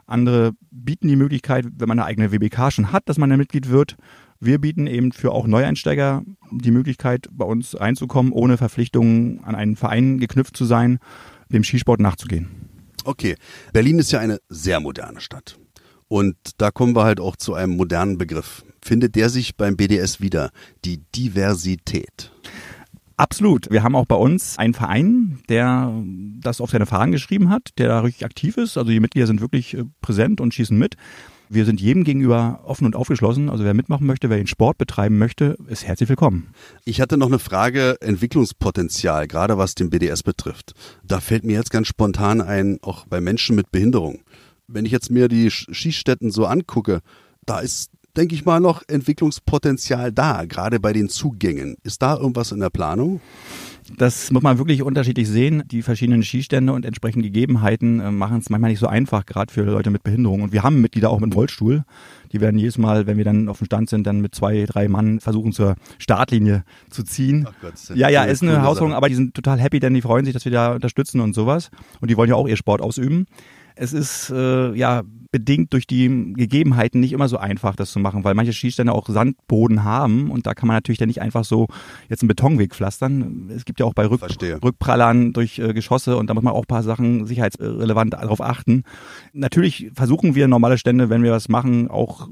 Andere 0.05 0.51
bieten 0.69 1.07
die 1.07 1.15
Möglichkeit, 1.15 1.65
wenn 1.77 1.87
man 1.87 1.97
eine 1.97 2.05
eigene 2.05 2.33
WBK 2.33 2.73
schon 2.73 2.91
hat, 2.91 3.07
dass 3.07 3.17
man 3.17 3.31
ein 3.31 3.37
Mitglied 3.39 3.69
wird. 3.69 3.95
Wir 4.41 4.59
bieten 4.59 4.85
eben 4.85 5.13
für 5.13 5.31
auch 5.31 5.47
Neueinsteiger 5.47 6.23
die 6.51 6.71
Möglichkeit, 6.71 7.29
bei 7.31 7.45
uns 7.45 7.79
reinzukommen, 7.79 8.33
ohne 8.33 8.57
Verpflichtungen 8.57 9.41
an 9.45 9.55
einen 9.55 9.77
Verein 9.77 10.19
geknüpft 10.19 10.57
zu 10.57 10.65
sein, 10.65 10.99
dem 11.53 11.63
Skisport 11.63 12.01
nachzugehen. 12.01 12.49
Okay, 13.05 13.37
Berlin 13.71 13.97
ist 13.97 14.11
ja 14.11 14.19
eine 14.19 14.39
sehr 14.49 14.81
moderne 14.81 15.21
Stadt. 15.21 15.57
Und 16.09 16.35
da 16.57 16.69
kommen 16.69 16.97
wir 16.97 17.05
halt 17.05 17.21
auch 17.21 17.37
zu 17.37 17.53
einem 17.53 17.77
modernen 17.77 18.17
Begriff. 18.17 18.65
Findet 18.83 19.15
der 19.15 19.29
sich 19.29 19.55
beim 19.55 19.77
BDS 19.77 20.19
wieder? 20.19 20.51
Die 20.83 20.97
Diversität. 21.15 22.33
Absolut. 23.17 23.69
Wir 23.69 23.83
haben 23.83 23.95
auch 23.95 24.05
bei 24.05 24.15
uns 24.15 24.57
einen 24.57 24.73
Verein, 24.73 25.39
der 25.47 25.93
das 26.41 26.61
auf 26.61 26.71
seine 26.71 26.85
Fahnen 26.85 27.11
geschrieben 27.11 27.49
hat, 27.49 27.69
der 27.77 27.87
da 27.87 27.99
richtig 27.99 28.25
aktiv 28.25 28.57
ist. 28.57 28.77
Also 28.77 28.89
die 28.89 28.99
Mitglieder 28.99 29.27
sind 29.27 29.41
wirklich 29.41 29.75
äh, 29.75 29.83
präsent 30.01 30.41
und 30.41 30.53
schießen 30.53 30.77
mit. 30.77 30.95
Wir 31.49 31.65
sind 31.65 31.79
jedem 31.79 32.03
gegenüber 32.03 32.61
offen 32.65 32.85
und 32.85 32.95
aufgeschlossen. 32.95 33.49
Also 33.49 33.63
wer 33.63 33.75
mitmachen 33.75 34.07
möchte, 34.07 34.29
wer 34.29 34.37
den 34.37 34.47
Sport 34.47 34.79
betreiben 34.79 35.19
möchte, 35.19 35.55
ist 35.67 35.85
herzlich 35.85 36.09
willkommen. 36.09 36.47
Ich 36.83 36.99
hatte 36.99 37.17
noch 37.17 37.27
eine 37.27 37.37
Frage 37.37 37.97
Entwicklungspotenzial, 38.01 39.27
gerade 39.27 39.57
was 39.59 39.75
den 39.75 39.91
BDS 39.91 40.23
betrifft. 40.23 40.73
Da 41.03 41.19
fällt 41.19 41.43
mir 41.43 41.53
jetzt 41.53 41.69
ganz 41.69 41.87
spontan 41.87 42.41
ein, 42.41 42.79
auch 42.81 43.05
bei 43.05 43.21
Menschen 43.21 43.55
mit 43.55 43.71
Behinderung. 43.71 44.21
Wenn 44.67 44.85
ich 44.85 44.91
jetzt 44.91 45.11
mir 45.11 45.27
die 45.27 45.51
Schießstätten 45.51 46.31
so 46.31 46.47
angucke, 46.47 47.01
da 47.45 47.59
ist 47.59 47.91
denke 48.15 48.35
ich 48.35 48.45
mal, 48.45 48.59
noch 48.59 48.83
Entwicklungspotenzial 48.87 50.11
da, 50.11 50.45
gerade 50.45 50.79
bei 50.79 50.93
den 50.93 51.09
Zugängen. 51.09 51.75
Ist 51.83 52.01
da 52.01 52.15
irgendwas 52.17 52.51
in 52.51 52.59
der 52.59 52.69
Planung? 52.69 53.21
Das 53.97 54.31
muss 54.31 54.43
man 54.43 54.57
wirklich 54.57 54.81
unterschiedlich 54.81 55.27
sehen. 55.27 55.63
Die 55.69 55.81
verschiedenen 55.81 56.23
Skistände 56.23 56.71
und 56.71 56.85
entsprechenden 56.85 57.23
Gegebenheiten 57.23 57.99
äh, 57.99 58.11
machen 58.11 58.37
es 58.37 58.49
manchmal 58.49 58.71
nicht 58.71 58.79
so 58.79 58.87
einfach, 58.87 59.25
gerade 59.25 59.51
für 59.51 59.63
Leute 59.63 59.89
mit 59.89 60.03
Behinderung. 60.03 60.41
Und 60.41 60.53
wir 60.53 60.63
haben 60.63 60.79
Mitglieder 60.79 61.09
auch 61.09 61.19
mit 61.19 61.31
dem 61.31 61.35
Rollstuhl. 61.35 61.83
Die 62.31 62.39
werden 62.39 62.57
jedes 62.57 62.77
Mal, 62.77 63.07
wenn 63.07 63.17
wir 63.17 63.25
dann 63.25 63.49
auf 63.49 63.57
dem 63.57 63.65
Stand 63.65 63.89
sind, 63.89 64.07
dann 64.07 64.21
mit 64.21 64.33
zwei, 64.33 64.65
drei 64.65 64.87
Mann 64.87 65.19
versuchen 65.19 65.51
zur 65.51 65.75
Startlinie 65.99 66.63
zu 66.89 67.03
ziehen. 67.03 67.45
Ach 67.47 67.53
Gott, 67.61 67.73
ja, 67.93 68.09
ja, 68.09 68.23
ist 68.23 68.41
eine 68.41 68.53
Herausforderung, 68.53 68.95
aber 68.95 69.09
die 69.09 69.15
sind 69.15 69.33
total 69.33 69.59
happy, 69.59 69.79
denn 69.79 69.93
die 69.93 70.01
freuen 70.01 70.25
sich, 70.25 70.33
dass 70.33 70.45
wir 70.45 70.51
da 70.51 70.73
unterstützen 70.73 71.19
und 71.19 71.33
sowas. 71.33 71.69
Und 71.99 72.09
die 72.09 72.17
wollen 72.17 72.29
ja 72.29 72.35
auch 72.35 72.47
ihr 72.47 72.57
Sport 72.57 72.81
ausüben. 72.81 73.27
Es 73.75 73.93
ist 73.93 74.29
äh, 74.29 74.73
ja 74.73 75.03
bedingt 75.31 75.73
durch 75.73 75.87
die 75.87 76.33
Gegebenheiten 76.35 76.99
nicht 76.99 77.11
immer 77.11 77.27
so 77.27 77.37
einfach, 77.37 77.75
das 77.75 77.91
zu 77.91 77.99
machen, 77.99 78.23
weil 78.23 78.35
manche 78.35 78.53
Skistände 78.53 78.93
auch 78.93 79.09
Sandboden 79.09 79.83
haben 79.83 80.29
und 80.29 80.45
da 80.45 80.53
kann 80.53 80.67
man 80.67 80.77
natürlich 80.77 80.99
dann 80.99 81.07
nicht 81.07 81.21
einfach 81.21 81.43
so 81.43 81.67
jetzt 82.07 82.21
einen 82.21 82.27
Betonweg 82.27 82.75
pflastern. 82.75 83.49
Es 83.49 83.65
gibt 83.65 83.79
ja 83.79 83.87
auch 83.87 83.95
bei 83.95 84.05
Rück 84.05 84.21
Rückprallern 84.63 85.33
durch 85.33 85.57
äh, 85.57 85.73
Geschosse 85.73 86.17
und 86.17 86.29
da 86.29 86.35
muss 86.35 86.43
man 86.43 86.53
auch 86.53 86.63
ein 86.63 86.67
paar 86.67 86.83
Sachen 86.83 87.25
sicherheitsrelevant 87.25 88.13
darauf 88.13 88.41
achten. 88.41 88.83
Natürlich 89.33 89.89
versuchen 89.95 90.35
wir 90.35 90.47
normale 90.47 90.77
Stände, 90.77 91.09
wenn 91.09 91.23
wir 91.23 91.31
was 91.31 91.49
machen, 91.49 91.89
auch 91.89 92.29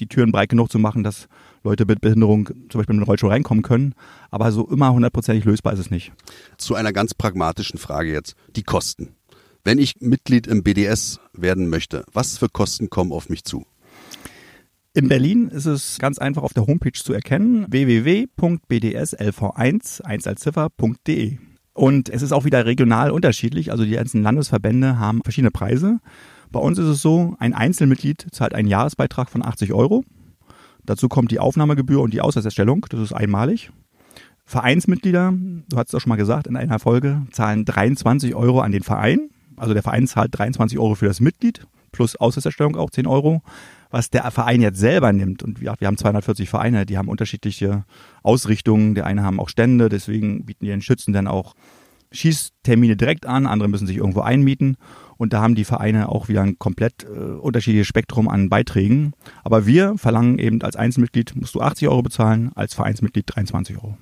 die 0.00 0.08
Türen 0.08 0.32
breit 0.32 0.48
genug 0.48 0.72
zu 0.72 0.78
machen, 0.78 1.04
dass 1.04 1.28
Leute 1.62 1.84
mit 1.84 2.00
Behinderung 2.00 2.46
zum 2.46 2.80
Beispiel 2.80 2.96
mit 2.96 3.04
dem 3.04 3.06
Rollstuhl 3.06 3.30
reinkommen 3.30 3.62
können. 3.62 3.94
Aber 4.30 4.50
so 4.50 4.66
immer 4.66 4.92
hundertprozentig 4.92 5.44
lösbar 5.44 5.74
ist 5.74 5.78
es 5.78 5.90
nicht. 5.90 6.12
Zu 6.56 6.74
einer 6.74 6.92
ganz 6.92 7.14
pragmatischen 7.14 7.78
Frage 7.78 8.10
jetzt. 8.10 8.34
Die 8.56 8.62
Kosten. 8.62 9.14
Wenn 9.62 9.78
ich 9.78 10.00
Mitglied 10.00 10.46
im 10.46 10.62
BDS 10.62 11.20
werden 11.34 11.68
möchte, 11.68 12.06
was 12.14 12.38
für 12.38 12.48
Kosten 12.48 12.88
kommen 12.88 13.12
auf 13.12 13.28
mich 13.28 13.44
zu? 13.44 13.66
In 14.94 15.08
Berlin 15.08 15.48
ist 15.48 15.66
es 15.66 15.98
ganz 15.98 16.16
einfach 16.18 16.42
auf 16.42 16.54
der 16.54 16.66
Homepage 16.66 16.92
zu 16.92 17.12
erkennen, 17.12 17.66
www.bdslv1, 17.68 20.02
1 20.02 20.26
als 20.26 20.40
Ziffer.de. 20.40 21.36
Und 21.74 22.08
es 22.08 22.22
ist 22.22 22.32
auch 22.32 22.46
wieder 22.46 22.64
regional 22.64 23.10
unterschiedlich, 23.10 23.70
also 23.70 23.84
die 23.84 23.90
ganzen 23.90 24.22
Landesverbände 24.22 24.98
haben 24.98 25.20
verschiedene 25.22 25.50
Preise. 25.50 25.98
Bei 26.50 26.58
uns 26.58 26.78
ist 26.78 26.86
es 26.86 27.02
so, 27.02 27.36
ein 27.38 27.52
Einzelmitglied 27.52 28.28
zahlt 28.32 28.54
einen 28.54 28.68
Jahresbeitrag 28.68 29.28
von 29.28 29.44
80 29.44 29.74
Euro. 29.74 30.04
Dazu 30.86 31.08
kommt 31.08 31.32
die 31.32 31.38
Aufnahmegebühr 31.38 32.00
und 32.00 32.14
die 32.14 32.22
Auslandserstellung, 32.22 32.86
das 32.88 33.00
ist 33.00 33.12
einmalig. 33.12 33.70
Vereinsmitglieder, 34.46 35.34
du 35.68 35.76
hast 35.76 35.88
es 35.88 35.94
auch 35.94 36.00
schon 36.00 36.08
mal 36.08 36.16
gesagt 36.16 36.46
in 36.46 36.56
einer 36.56 36.78
Folge, 36.78 37.26
zahlen 37.30 37.66
23 37.66 38.34
Euro 38.34 38.60
an 38.60 38.72
den 38.72 38.82
Verein 38.82 39.28
also 39.60 39.74
der 39.74 39.82
Verein 39.82 40.06
zahlt 40.06 40.36
23 40.36 40.78
Euro 40.78 40.94
für 40.94 41.06
das 41.06 41.20
Mitglied 41.20 41.66
plus 41.92 42.16
Auslasserstellung 42.16 42.76
auch 42.76 42.90
10 42.90 43.06
Euro. 43.06 43.42
Was 43.90 44.10
der 44.10 44.30
Verein 44.30 44.60
jetzt 44.60 44.78
selber 44.78 45.12
nimmt, 45.12 45.42
und 45.42 45.60
wir, 45.60 45.74
wir 45.78 45.86
haben 45.88 45.96
240 45.96 46.48
Vereine, 46.48 46.86
die 46.86 46.96
haben 46.96 47.08
unterschiedliche 47.08 47.84
Ausrichtungen. 48.22 48.94
Der 48.94 49.06
eine 49.06 49.22
haben 49.22 49.40
auch 49.40 49.48
Stände, 49.48 49.88
deswegen 49.88 50.44
bieten 50.46 50.64
die 50.64 50.70
den 50.70 50.82
Schützen 50.82 51.12
dann 51.12 51.26
auch 51.26 51.54
Schießtermine 52.12 52.96
direkt 52.96 53.26
an, 53.26 53.46
andere 53.46 53.68
müssen 53.68 53.86
sich 53.86 53.96
irgendwo 53.96 54.20
einmieten. 54.20 54.76
Und 55.16 55.32
da 55.32 55.42
haben 55.42 55.54
die 55.54 55.64
Vereine 55.64 56.08
auch 56.08 56.28
wieder 56.28 56.42
ein 56.42 56.58
komplett 56.58 57.04
äh, 57.04 57.08
unterschiedliches 57.08 57.86
Spektrum 57.86 58.28
an 58.28 58.48
Beiträgen. 58.48 59.12
Aber 59.44 59.66
wir 59.66 59.98
verlangen 59.98 60.38
eben 60.38 60.62
als 60.62 60.76
Einzelmitglied 60.76 61.36
musst 61.36 61.54
du 61.54 61.60
80 61.60 61.88
Euro 61.88 62.02
bezahlen, 62.02 62.52
als 62.54 62.74
Vereinsmitglied 62.74 63.24
23 63.26 63.76
Euro. 63.76 63.96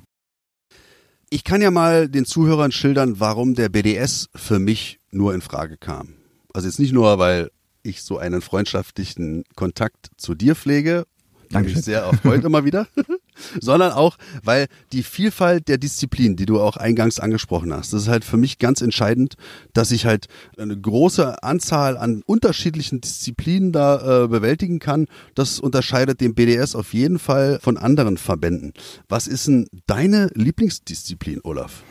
Ich 1.30 1.44
kann 1.44 1.60
ja 1.60 1.70
mal 1.70 2.08
den 2.08 2.24
Zuhörern 2.24 2.72
schildern, 2.72 3.20
warum 3.20 3.54
der 3.54 3.68
BDS 3.68 4.28
für 4.34 4.58
mich 4.58 4.98
nur 5.10 5.34
in 5.34 5.40
Frage 5.40 5.76
kam. 5.76 6.14
Also 6.54 6.66
jetzt 6.66 6.78
nicht 6.78 6.92
nur, 6.92 7.18
weil 7.18 7.50
ich 7.82 8.02
so 8.02 8.18
einen 8.18 8.40
freundschaftlichen 8.40 9.44
Kontakt 9.54 10.10
zu 10.16 10.34
dir 10.34 10.54
pflege 10.54 11.04
Danke. 11.50 11.70
Mich 11.70 11.84
sehr 11.84 12.00
erfreut 12.00 12.44
immer 12.44 12.64
wieder. 12.64 12.86
Sondern 13.60 13.92
auch, 13.92 14.16
weil 14.42 14.66
die 14.92 15.02
Vielfalt 15.02 15.68
der 15.68 15.78
Disziplinen, 15.78 16.36
die 16.36 16.46
du 16.46 16.60
auch 16.60 16.76
eingangs 16.76 17.20
angesprochen 17.20 17.72
hast, 17.72 17.92
das 17.92 18.02
ist 18.02 18.08
halt 18.08 18.24
für 18.24 18.36
mich 18.36 18.58
ganz 18.58 18.80
entscheidend, 18.80 19.34
dass 19.72 19.90
ich 19.90 20.06
halt 20.06 20.26
eine 20.56 20.78
große 20.78 21.42
Anzahl 21.42 21.96
an 21.96 22.22
unterschiedlichen 22.26 23.00
Disziplinen 23.00 23.72
da 23.72 24.24
äh, 24.24 24.28
bewältigen 24.28 24.78
kann. 24.78 25.06
Das 25.34 25.60
unterscheidet 25.60 26.20
den 26.20 26.34
BDS 26.34 26.74
auf 26.74 26.94
jeden 26.94 27.18
Fall 27.18 27.58
von 27.62 27.76
anderen 27.76 28.18
Verbänden. 28.18 28.72
Was 29.08 29.26
ist 29.26 29.46
denn 29.46 29.68
deine 29.86 30.30
Lieblingsdisziplin, 30.34 31.40
Olaf? 31.42 31.82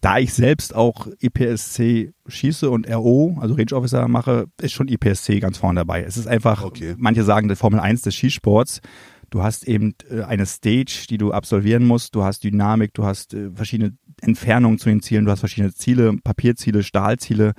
da 0.00 0.18
ich 0.18 0.32
selbst 0.32 0.74
auch 0.74 1.08
IPSC 1.20 2.12
schieße 2.26 2.70
und 2.70 2.88
RO, 2.88 3.36
also 3.40 3.54
Range 3.54 3.72
Officer 3.72 4.06
mache, 4.06 4.46
ist 4.60 4.72
schon 4.72 4.88
IPSC 4.88 5.40
ganz 5.40 5.58
vorne 5.58 5.80
dabei. 5.80 6.04
Es 6.04 6.16
ist 6.16 6.28
einfach, 6.28 6.62
okay. 6.62 6.94
manche 6.98 7.24
sagen, 7.24 7.48
die 7.48 7.56
Formel 7.56 7.80
1 7.80 8.02
des 8.02 8.14
Skisports. 8.14 8.80
Du 9.30 9.42
hast 9.42 9.66
eben 9.68 9.94
äh, 10.10 10.22
eine 10.22 10.46
Stage, 10.46 11.06
die 11.08 11.18
du 11.18 11.32
absolvieren 11.32 11.86
musst. 11.86 12.14
Du 12.14 12.24
hast 12.24 12.44
Dynamik, 12.44 12.94
du 12.94 13.04
hast 13.04 13.34
äh, 13.34 13.50
verschiedene 13.52 13.96
Entfernungen 14.20 14.78
zu 14.78 14.88
den 14.88 15.02
Zielen, 15.02 15.24
du 15.24 15.30
hast 15.30 15.40
verschiedene 15.40 15.74
Ziele, 15.74 16.16
Papierziele, 16.22 16.82
Stahlziele. 16.82 17.54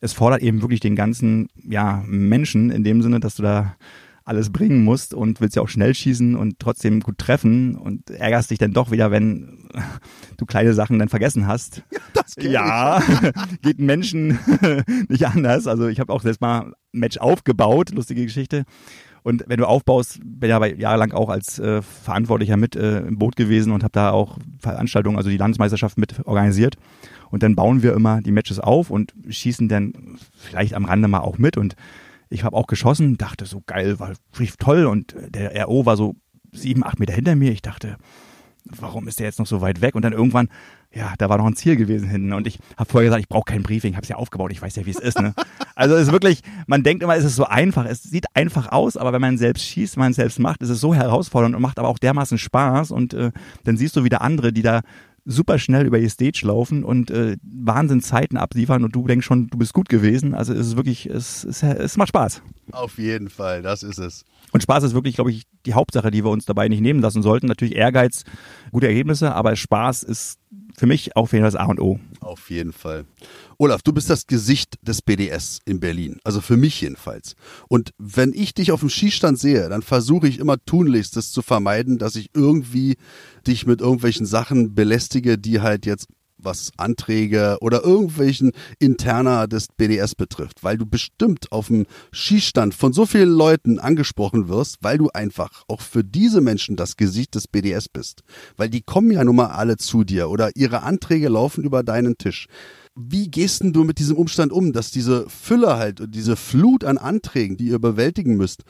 Es 0.00 0.12
fordert 0.12 0.42
eben 0.42 0.62
wirklich 0.62 0.80
den 0.80 0.96
ganzen 0.96 1.48
ja, 1.54 2.02
Menschen 2.06 2.70
in 2.70 2.84
dem 2.84 3.02
Sinne, 3.02 3.20
dass 3.20 3.34
du 3.34 3.42
da 3.42 3.76
alles 4.28 4.52
bringen 4.52 4.84
musst 4.84 5.14
und 5.14 5.40
willst 5.40 5.56
ja 5.56 5.62
auch 5.62 5.70
schnell 5.70 5.94
schießen 5.94 6.36
und 6.36 6.58
trotzdem 6.58 7.00
gut 7.00 7.16
treffen 7.16 7.76
und 7.76 8.10
ärgerst 8.10 8.50
dich 8.50 8.58
dann 8.58 8.74
doch 8.74 8.90
wieder, 8.90 9.10
wenn 9.10 9.70
du 10.36 10.44
kleine 10.44 10.74
Sachen 10.74 10.98
dann 10.98 11.08
vergessen 11.08 11.46
hast. 11.46 11.82
Ja, 11.92 12.00
das 12.12 12.34
geht 12.34 12.52
ja 12.52 13.02
geht 13.62 13.78
Menschen 13.78 14.38
nicht 15.08 15.26
anders. 15.26 15.66
Also 15.66 15.88
ich 15.88 15.98
habe 15.98 16.12
auch 16.12 16.20
selbst 16.20 16.42
mal 16.42 16.60
ein 16.60 16.72
Match 16.92 17.16
aufgebaut, 17.16 17.90
lustige 17.90 18.24
Geschichte. 18.24 18.64
Und 19.28 19.44
wenn 19.46 19.58
du 19.58 19.66
aufbaust, 19.66 20.20
bin 20.24 20.48
ja 20.48 20.64
jahrelang 20.64 21.12
auch 21.12 21.28
als 21.28 21.58
äh, 21.58 21.82
Verantwortlicher 21.82 22.56
mit 22.56 22.74
äh, 22.76 23.00
im 23.00 23.18
Boot 23.18 23.36
gewesen 23.36 23.72
und 23.72 23.82
habe 23.82 23.92
da 23.92 24.10
auch 24.10 24.38
Veranstaltungen, 24.58 25.18
also 25.18 25.28
die 25.28 25.36
Landesmeisterschaft 25.36 25.98
mit 25.98 26.26
organisiert. 26.26 26.76
Und 27.28 27.42
dann 27.42 27.54
bauen 27.54 27.82
wir 27.82 27.92
immer 27.92 28.22
die 28.22 28.32
Matches 28.32 28.58
auf 28.58 28.88
und 28.88 29.12
schießen 29.28 29.68
dann 29.68 30.16
vielleicht 30.34 30.72
am 30.72 30.86
Rande 30.86 31.08
mal 31.08 31.20
auch 31.20 31.36
mit 31.36 31.58
und 31.58 31.76
ich 32.30 32.42
habe 32.42 32.56
auch 32.56 32.66
geschossen, 32.66 33.18
dachte 33.18 33.44
so 33.44 33.62
geil, 33.66 34.00
war 34.00 34.14
toll 34.58 34.86
und 34.86 35.14
der 35.28 35.62
RO 35.66 35.84
war 35.84 35.98
so 35.98 36.16
sieben, 36.50 36.82
acht 36.82 36.98
Meter 36.98 37.12
hinter 37.12 37.36
mir. 37.36 37.52
Ich 37.52 37.60
dachte, 37.60 37.98
warum 38.80 39.08
ist 39.08 39.18
der 39.18 39.26
jetzt 39.26 39.38
noch 39.38 39.46
so 39.46 39.60
weit 39.60 39.80
weg? 39.80 39.94
Und 39.94 40.02
dann 40.02 40.12
irgendwann, 40.12 40.48
ja, 40.92 41.14
da 41.18 41.28
war 41.28 41.38
noch 41.38 41.46
ein 41.46 41.56
Ziel 41.56 41.76
gewesen 41.76 42.08
hinten. 42.08 42.32
Und 42.32 42.46
ich 42.46 42.58
habe 42.76 42.90
vorher 42.90 43.08
gesagt, 43.08 43.22
ich 43.22 43.28
brauche 43.28 43.44
kein 43.44 43.62
Briefing, 43.62 43.94
habe 43.94 44.02
es 44.02 44.08
ja 44.08 44.16
aufgebaut, 44.16 44.52
ich 44.52 44.62
weiß 44.62 44.76
ja, 44.76 44.86
wie 44.86 44.90
es 44.90 44.98
ist. 44.98 45.20
Ne? 45.20 45.34
Also 45.74 45.94
es 45.94 46.08
ist 46.08 46.12
wirklich, 46.12 46.42
man 46.66 46.82
denkt 46.82 47.04
immer, 47.04 47.14
es 47.14 47.24
ist 47.24 47.36
so 47.36 47.44
einfach. 47.44 47.84
Es 47.84 48.02
sieht 48.02 48.26
einfach 48.34 48.72
aus, 48.72 48.96
aber 48.96 49.12
wenn 49.12 49.20
man 49.20 49.38
selbst 49.38 49.64
schießt, 49.64 49.94
wenn 49.94 50.02
man 50.02 50.10
es 50.10 50.16
selbst 50.16 50.40
macht, 50.40 50.60
ist 50.60 50.70
es 50.70 50.80
so 50.80 50.92
herausfordernd 50.92 51.54
und 51.54 51.62
macht 51.62 51.78
aber 51.78 51.86
auch 51.86 52.00
dermaßen 52.00 52.36
Spaß. 52.36 52.90
Und 52.90 53.14
äh, 53.14 53.30
dann 53.62 53.76
siehst 53.76 53.94
du 53.94 54.02
wieder 54.02 54.20
andere, 54.20 54.52
die 54.52 54.62
da 54.62 54.80
super 55.28 55.58
schnell 55.58 55.86
über 55.86 55.98
die 56.00 56.08
Stage 56.08 56.40
laufen 56.44 56.82
und 56.82 57.10
äh, 57.10 57.36
Wahnsinn 57.42 58.00
Zeiten 58.00 58.38
abliefern 58.38 58.82
und 58.82 58.96
du 58.96 59.06
denkst 59.06 59.26
schon, 59.26 59.48
du 59.48 59.58
bist 59.58 59.74
gut 59.74 59.90
gewesen. 59.90 60.34
Also 60.34 60.54
es 60.54 60.68
ist 60.68 60.76
wirklich, 60.76 61.04
es, 61.06 61.44
es, 61.44 61.62
es 61.62 61.98
macht 61.98 62.08
Spaß. 62.08 62.42
Auf 62.72 62.98
jeden 62.98 63.28
Fall, 63.28 63.60
das 63.60 63.82
ist 63.82 63.98
es. 63.98 64.24
Und 64.52 64.62
Spaß 64.62 64.84
ist 64.84 64.94
wirklich, 64.94 65.16
glaube 65.16 65.30
ich, 65.30 65.44
die 65.66 65.74
Hauptsache, 65.74 66.10
die 66.10 66.24
wir 66.24 66.30
uns 66.30 66.46
dabei 66.46 66.68
nicht 66.68 66.80
nehmen 66.80 67.00
lassen 67.00 67.22
sollten. 67.22 67.46
Natürlich 67.46 67.76
Ehrgeiz, 67.76 68.24
gute 68.72 68.86
Ergebnisse, 68.86 69.34
aber 69.34 69.54
Spaß 69.54 70.02
ist 70.02 70.38
für 70.78 70.86
mich 70.86 71.16
auf 71.16 71.32
jeden 71.32 71.42
Fall 71.42 71.50
das 71.50 71.60
A 71.60 71.64
und 71.66 71.80
O. 71.80 71.98
Auf 72.20 72.50
jeden 72.50 72.72
Fall. 72.72 73.04
Olaf, 73.58 73.82
du 73.82 73.92
bist 73.92 74.08
das 74.10 74.28
Gesicht 74.28 74.78
des 74.80 75.02
BDS 75.02 75.58
in 75.64 75.80
Berlin. 75.80 76.20
Also 76.22 76.40
für 76.40 76.56
mich 76.56 76.80
jedenfalls. 76.80 77.34
Und 77.66 77.92
wenn 77.98 78.32
ich 78.32 78.54
dich 78.54 78.70
auf 78.70 78.80
dem 78.80 78.88
Skistand 78.88 79.40
sehe, 79.40 79.68
dann 79.68 79.82
versuche 79.82 80.28
ich 80.28 80.38
immer 80.38 80.56
tunlichst, 80.64 81.16
das 81.16 81.32
zu 81.32 81.42
vermeiden, 81.42 81.98
dass 81.98 82.14
ich 82.14 82.30
irgendwie 82.32 82.96
dich 83.46 83.66
mit 83.66 83.80
irgendwelchen 83.80 84.24
Sachen 84.24 84.76
belästige, 84.76 85.36
die 85.36 85.60
halt 85.60 85.84
jetzt 85.84 86.06
was 86.38 86.70
Anträge 86.76 87.58
oder 87.60 87.84
irgendwelchen 87.84 88.52
Interna 88.78 89.46
des 89.46 89.68
BDS 89.76 90.14
betrifft, 90.14 90.62
weil 90.62 90.78
du 90.78 90.86
bestimmt 90.86 91.52
auf 91.52 91.68
dem 91.68 91.86
Skistand 92.12 92.74
von 92.74 92.92
so 92.92 93.06
vielen 93.06 93.30
Leuten 93.30 93.78
angesprochen 93.78 94.48
wirst, 94.48 94.76
weil 94.80 94.98
du 94.98 95.08
einfach 95.10 95.64
auch 95.68 95.80
für 95.80 96.04
diese 96.04 96.40
Menschen 96.40 96.76
das 96.76 96.96
Gesicht 96.96 97.34
des 97.34 97.48
BDS 97.48 97.88
bist. 97.88 98.22
Weil 98.56 98.70
die 98.70 98.82
kommen 98.82 99.10
ja 99.10 99.24
nun 99.24 99.36
mal 99.36 99.48
alle 99.48 99.76
zu 99.76 100.04
dir 100.04 100.30
oder 100.30 100.50
ihre 100.54 100.82
Anträge 100.82 101.28
laufen 101.28 101.64
über 101.64 101.82
deinen 101.82 102.16
Tisch. 102.18 102.46
Wie 102.94 103.30
gehst 103.30 103.62
denn 103.62 103.72
du 103.72 103.84
mit 103.84 103.98
diesem 103.98 104.16
Umstand 104.16 104.52
um, 104.52 104.72
dass 104.72 104.90
diese 104.90 105.28
Fülle 105.28 105.76
halt 105.76 106.00
und 106.00 106.14
diese 106.14 106.36
Flut 106.36 106.84
an 106.84 106.98
Anträgen, 106.98 107.56
die 107.56 107.68
ihr 107.68 107.78
bewältigen 107.78 108.36
müsst, 108.36 108.64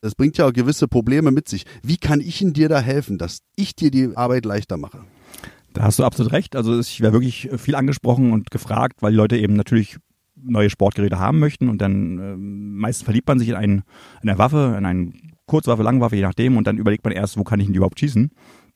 das 0.00 0.14
bringt 0.14 0.38
ja 0.38 0.46
auch 0.46 0.52
gewisse 0.52 0.88
Probleme 0.88 1.30
mit 1.30 1.48
sich. 1.48 1.64
Wie 1.82 1.96
kann 1.96 2.20
ich 2.20 2.40
in 2.40 2.52
dir 2.52 2.68
da 2.68 2.80
helfen, 2.80 3.18
dass 3.18 3.40
ich 3.56 3.74
dir 3.74 3.90
die 3.90 4.16
Arbeit 4.16 4.44
leichter 4.44 4.76
mache? 4.76 5.04
Da 5.76 5.82
hast 5.82 5.98
du 5.98 6.04
absolut 6.04 6.32
recht. 6.32 6.56
Also 6.56 6.80
ich 6.80 7.02
wäre 7.02 7.12
wirklich 7.12 7.50
viel 7.58 7.74
angesprochen 7.74 8.32
und 8.32 8.50
gefragt, 8.50 9.02
weil 9.02 9.10
die 9.10 9.18
Leute 9.18 9.36
eben 9.36 9.52
natürlich 9.52 9.98
neue 10.36 10.70
Sportgeräte 10.70 11.18
haben 11.18 11.38
möchten 11.38 11.68
und 11.68 11.82
dann 11.82 12.18
äh, 12.18 12.36
meistens 12.36 13.04
verliebt 13.04 13.28
man 13.28 13.38
sich 13.38 13.50
in, 13.50 13.54
einen, 13.56 13.82
in 14.22 14.30
eine 14.30 14.38
Waffe, 14.38 14.74
in 14.78 14.86
eine 14.86 15.12
Kurzwaffe, 15.46 15.82
Langwaffe, 15.82 16.16
je 16.16 16.22
nachdem 16.22 16.56
und 16.56 16.66
dann 16.66 16.78
überlegt 16.78 17.04
man 17.04 17.12
erst, 17.12 17.36
wo 17.36 17.44
kann 17.44 17.60
ich 17.60 17.66
denn 17.66 17.74
überhaupt 17.74 18.00
schießen. 18.00 18.30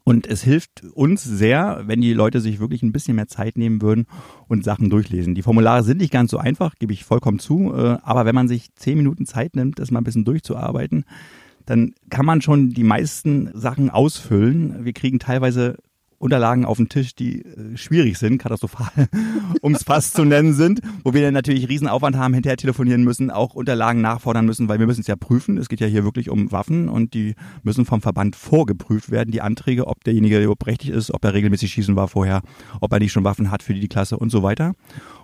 Und 0.05 0.27
es 0.27 0.43
hilft 0.43 0.83
uns 0.95 1.25
sehr, 1.25 1.83
wenn 1.87 2.03
die 2.03 2.13
Leute 2.13 2.41
sich 2.41 2.61
wirklich 2.61 2.83
ein 2.83 2.93
bisschen 2.93 3.17
mehr 3.17 3.29
Zeit 3.29 3.57
nehmen 3.57 3.81
würden 3.81 4.07
und 4.47 4.65
Sachen 4.65 4.91
durchlesen. 4.91 5.35
Die 5.35 5.43
Formulare 5.43 5.83
sind 5.83 6.01
nicht 6.01 6.13
ganz 6.13 6.31
so 6.31 6.39
einfach, 6.39 6.75
gebe 6.79 6.93
ich 6.93 7.05
vollkommen 7.05 7.39
zu, 7.39 7.73
äh, 7.75 7.97
aber 8.03 8.27
wenn 8.27 8.35
man 8.35 8.49
sich 8.49 8.75
zehn 8.75 8.99
Minuten 8.99 9.25
Zeit 9.25 9.57
nimmt, 9.57 9.79
das 9.79 9.91
mal 9.91 10.03
ein 10.03 10.05
bisschen 10.05 10.27
durchzuarbeiten, 10.27 11.05
dann 11.65 11.95
kann 12.11 12.27
man 12.27 12.43
schon 12.43 12.71
die 12.71 12.85
meisten 12.85 13.51
Sachen 13.55 13.89
ausfüllen. 13.89 14.85
Wir 14.85 14.93
kriegen 14.93 15.19
teilweise 15.19 15.77
Unterlagen 16.21 16.67
auf 16.67 16.77
den 16.77 16.91
Tisch, 16.91 17.15
die 17.15 17.41
äh, 17.41 17.77
schwierig 17.77 18.19
sind, 18.19 18.37
katastrophal, 18.37 19.09
um 19.63 19.75
es 19.75 19.85
fast 19.85 20.15
zu 20.15 20.27
nennen 20.27 20.53
sind, 20.53 20.83
wo 21.03 21.15
wir 21.15 21.23
dann 21.23 21.33
natürlich 21.33 21.67
Riesenaufwand 21.69 22.15
haben, 22.15 22.35
hinterher 22.35 22.59
telefonieren 22.59 23.05
müssen, 23.05 23.31
auch 23.31 23.55
Unterlagen 23.55 24.03
nachfordern 24.03 24.45
müssen, 24.45 24.69
weil 24.69 24.79
wir 24.79 24.87
müssen 24.87 25.01
es 25.01 25.07
ja 25.07 25.17
prüfen. 25.17 25.57
Es 25.57 25.71
geht 25.71 25.81
ja 25.81 25.87
hier 25.87 26.05
wirklich 26.05 26.29
um 26.29 26.53
Waffen 26.53 26.91
und 26.91 27.15
die 27.15 27.35
müssen 27.63 27.87
vom 27.87 28.03
Verband 28.03 28.37
vorgeprüft 28.37 29.11
werden, 29.11 29.31
die 29.31 29.41
Anträge, 29.41 29.87
ob 29.87 30.05
derjenige 30.05 30.55
berechtigt 30.57 30.93
ist, 30.93 31.11
ob 31.11 31.25
er 31.25 31.33
regelmäßig 31.33 31.73
schießen 31.73 31.97
war 31.97 32.09
vorher, 32.09 32.43
ob 32.81 32.93
er 32.93 32.99
nicht 32.99 33.13
schon 33.13 33.25
Waffen 33.25 33.51
hat 33.51 33.63
für 33.63 33.73
die 33.73 33.89
Klasse 33.89 34.19
und 34.19 34.29
so 34.31 34.43
weiter. 34.43 34.75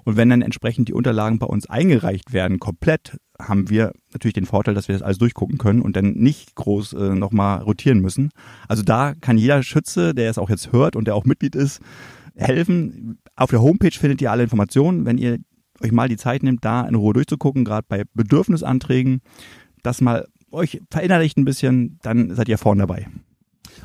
Und 0.07 0.17
wenn 0.17 0.31
dann 0.31 0.41
entsprechend 0.41 0.87
die 0.87 0.93
Unterlagen 0.93 1.41
bei 1.41 1.47
uns 1.47 1.69
eingereicht 1.69 2.33
werden, 2.33 2.61
komplett, 2.61 3.19
haben 3.41 3.69
wir 3.69 3.93
natürlich 4.13 4.35
den 4.35 4.47
Vorteil, 4.47 4.73
dass 4.73 4.87
wir 4.87 4.93
das 4.93 5.03
alles 5.03 5.19
durchgucken 5.19 5.59
können 5.59 5.83
und 5.83 5.97
dann 5.97 6.13
nicht 6.13 6.55
groß 6.55 6.93
äh, 6.93 7.15
nochmal 7.17 7.61
rotieren 7.63 7.99
müssen. 7.99 8.31
Also 8.69 8.85
da 8.85 9.15
kann 9.21 9.37
jeder 9.37 9.65
Schütze, 9.65 10.15
der 10.15 10.31
es 10.31 10.39
auch 10.39 10.49
jetzt 10.49 10.71
hört 10.71 10.95
und 10.95 11.09
der 11.09 11.17
auch 11.17 11.25
Mitglied 11.25 11.57
ist, 11.57 11.81
helfen. 12.37 13.19
Auf 13.35 13.51
der 13.51 13.61
Homepage 13.61 13.91
findet 13.91 14.23
ihr 14.23 14.31
alle 14.31 14.45
Informationen. 14.45 15.07
Wenn 15.07 15.19
ihr 15.19 15.39
euch 15.83 15.91
mal 15.91 16.09
die 16.09 16.17
Zeit 16.17 16.45
nimmt, 16.45 16.65
da 16.65 16.87
in 16.87 16.95
Ruhe 16.95 17.13
durchzugucken, 17.13 17.65
gerade 17.65 17.85
bei 17.89 18.05
Bedürfnisanträgen, 18.15 19.23
das 19.83 20.01
mal 20.01 20.29
euch 20.53 20.81
verinnerlicht 20.89 21.37
ein 21.37 21.45
bisschen, 21.45 21.99
dann 22.03 22.33
seid 22.33 22.49
ihr 22.49 22.59
vorne 22.59 22.83
dabei. 22.83 23.09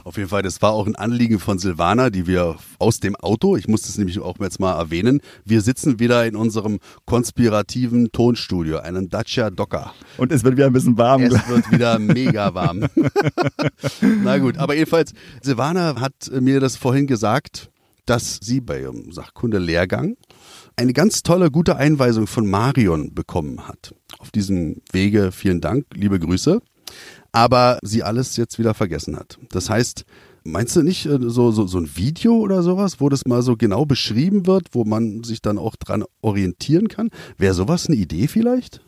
Auf 0.04 0.18
jeden 0.18 0.30
Fall, 0.30 0.42
das 0.42 0.62
war 0.62 0.72
auch 0.72 0.88
ein 0.88 0.96
Anliegen 0.96 1.40
von 1.40 1.60
Silvana, 1.60 2.10
die 2.10 2.28
wir 2.28 2.58
aus 2.80 3.00
dem 3.00 3.16
Auto, 3.16 3.56
ich 3.56 3.68
muss 3.68 3.84
das 3.84 3.98
nämlich 3.98 4.20
auch 4.20 4.38
jetzt 4.40 4.60
mal 4.60 4.78
erwähnen, 4.78 5.22
wir 5.46 5.62
sitzen 5.62 6.00
wieder 6.00 6.26
in 6.26 6.36
unserem 6.36 6.80
konspirativen 7.06 8.12
Tonstudio, 8.12 8.80
einem 8.80 9.10
Dacia 9.10 9.50
Docker. 9.50 9.94
Und 10.18 10.32
es 10.32 10.44
wird 10.44 10.58
wieder 10.58 10.68
ein 10.68 10.74
bisschen 10.74 10.98
warm. 10.98 11.24
Es 11.24 11.48
wird 11.48 11.72
wieder 11.72 12.00
mega 12.00 12.54
warm. 12.54 12.86
Na 14.02 14.38
gut, 14.38 14.58
aber 14.58 14.76
jedenfalls, 14.76 15.14
Silvana 15.42 16.00
hat 16.00 16.14
mir 16.32 16.60
das 16.60 16.76
vorhin 16.76 17.08
gesagt, 17.08 17.70
dass 18.06 18.40
sie 18.42 18.62
bei 18.62 18.82
ihrem 18.82 19.12
Sachkunde-Lehrgang 19.12 20.18
eine 20.76 20.94
ganz 20.94 21.24
tolle, 21.24 21.52
gute 21.52 21.76
Einweisung 21.76 22.28
von 22.28 22.50
Marion 22.50 23.14
bekommen 23.14 23.68
hat. 23.68 23.94
Auf 24.18 24.32
diesem 24.32 24.82
Wege 24.92 25.32
vielen 25.32 25.62
Dank, 25.62 25.86
liebe 25.94 26.20
Grüße 26.20 26.62
aber 27.32 27.80
sie 27.82 28.04
alles 28.04 28.38
jetzt 28.38 28.60
wieder 28.60 28.74
vergessen 28.74 29.16
hat. 29.16 29.40
Das 29.50 29.70
heißt, 29.70 30.06
meinst 30.44 30.76
du 30.76 30.82
nicht 30.82 31.06
äh, 31.06 31.18
so, 31.22 31.52
so, 31.52 31.68
so 31.68 31.78
ein 31.78 31.96
Video 31.96 32.38
oder 32.38 32.64
sowas, 32.64 33.00
wo 33.00 33.10
das 33.10 33.26
mal 33.26 33.42
so 33.42 33.56
genau 33.56 33.86
beschrieben 33.86 34.48
wird, 34.48 34.70
wo 34.72 34.84
man 34.84 35.24
sich 35.24 35.42
dann 35.42 35.58
auch 35.58 35.76
dran 35.76 36.04
orientieren 36.22 36.88
kann? 36.88 37.10
Wäre 37.38 37.54
sowas 37.54 37.88
eine 37.88 37.96
Idee 37.96 38.28
vielleicht? 38.28 38.82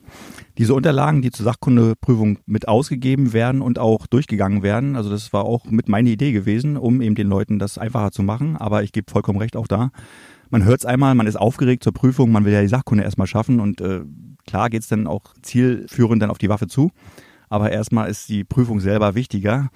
Diese 0.58 0.74
Unterlagen, 0.74 1.22
die 1.22 1.32
zur 1.32 1.46
Sachkundeprüfung 1.46 2.40
mit 2.46 2.68
ausgegeben 2.68 3.34
werden 3.34 3.62
und 3.62 3.80
auch 3.80 4.06
durchgegangen 4.08 4.62
werden, 4.62 4.96
also 4.96 5.10
das 5.10 5.34
war 5.34 5.46
auch 5.46 5.66
mit 5.66 5.90
meine 5.90 6.10
Idee 6.10 6.32
gewesen, 6.32 6.78
um 6.78 7.02
eben 7.02 7.16
den 7.16 7.28
Leuten 7.28 7.60
das 7.60 7.78
einfacher 7.78 8.12
zu 8.12 8.24
machen. 8.24 8.58
Aber 8.58 8.84
ich 8.84 8.92
gebe 8.92 9.12
vollkommen 9.12 9.40
recht 9.40 9.56
auch 9.56 9.68
da. 9.68 9.92
Man 10.50 10.64
hört 10.66 10.82
es 10.82 10.86
einmal, 10.86 11.16
man 11.16 11.26
ist 11.26 11.38
aufgeregt 11.38 11.84
zur 11.84 11.94
Prüfung, 11.94 12.32
man 12.32 12.46
will 12.46 12.54
ja 12.54 12.62
die 12.62 12.68
Sachkunde 12.68 13.04
erstmal 13.04 13.26
schaffen 13.26 13.60
und 13.60 13.82
äh, 13.82 14.02
klar 14.46 14.70
geht 14.70 14.84
es 14.84 14.88
dann 14.88 15.08
auch 15.08 15.34
zielführend 15.42 16.22
dann 16.22 16.30
auf 16.30 16.38
die 16.38 16.50
Waffe 16.50 16.68
zu 16.68 16.92
aber 17.54 17.72
erstmal 17.72 18.10
ist 18.10 18.30
die 18.30 18.44
Prüfung 18.44 18.80
selber 18.80 19.14
wichtiger. 19.14 19.70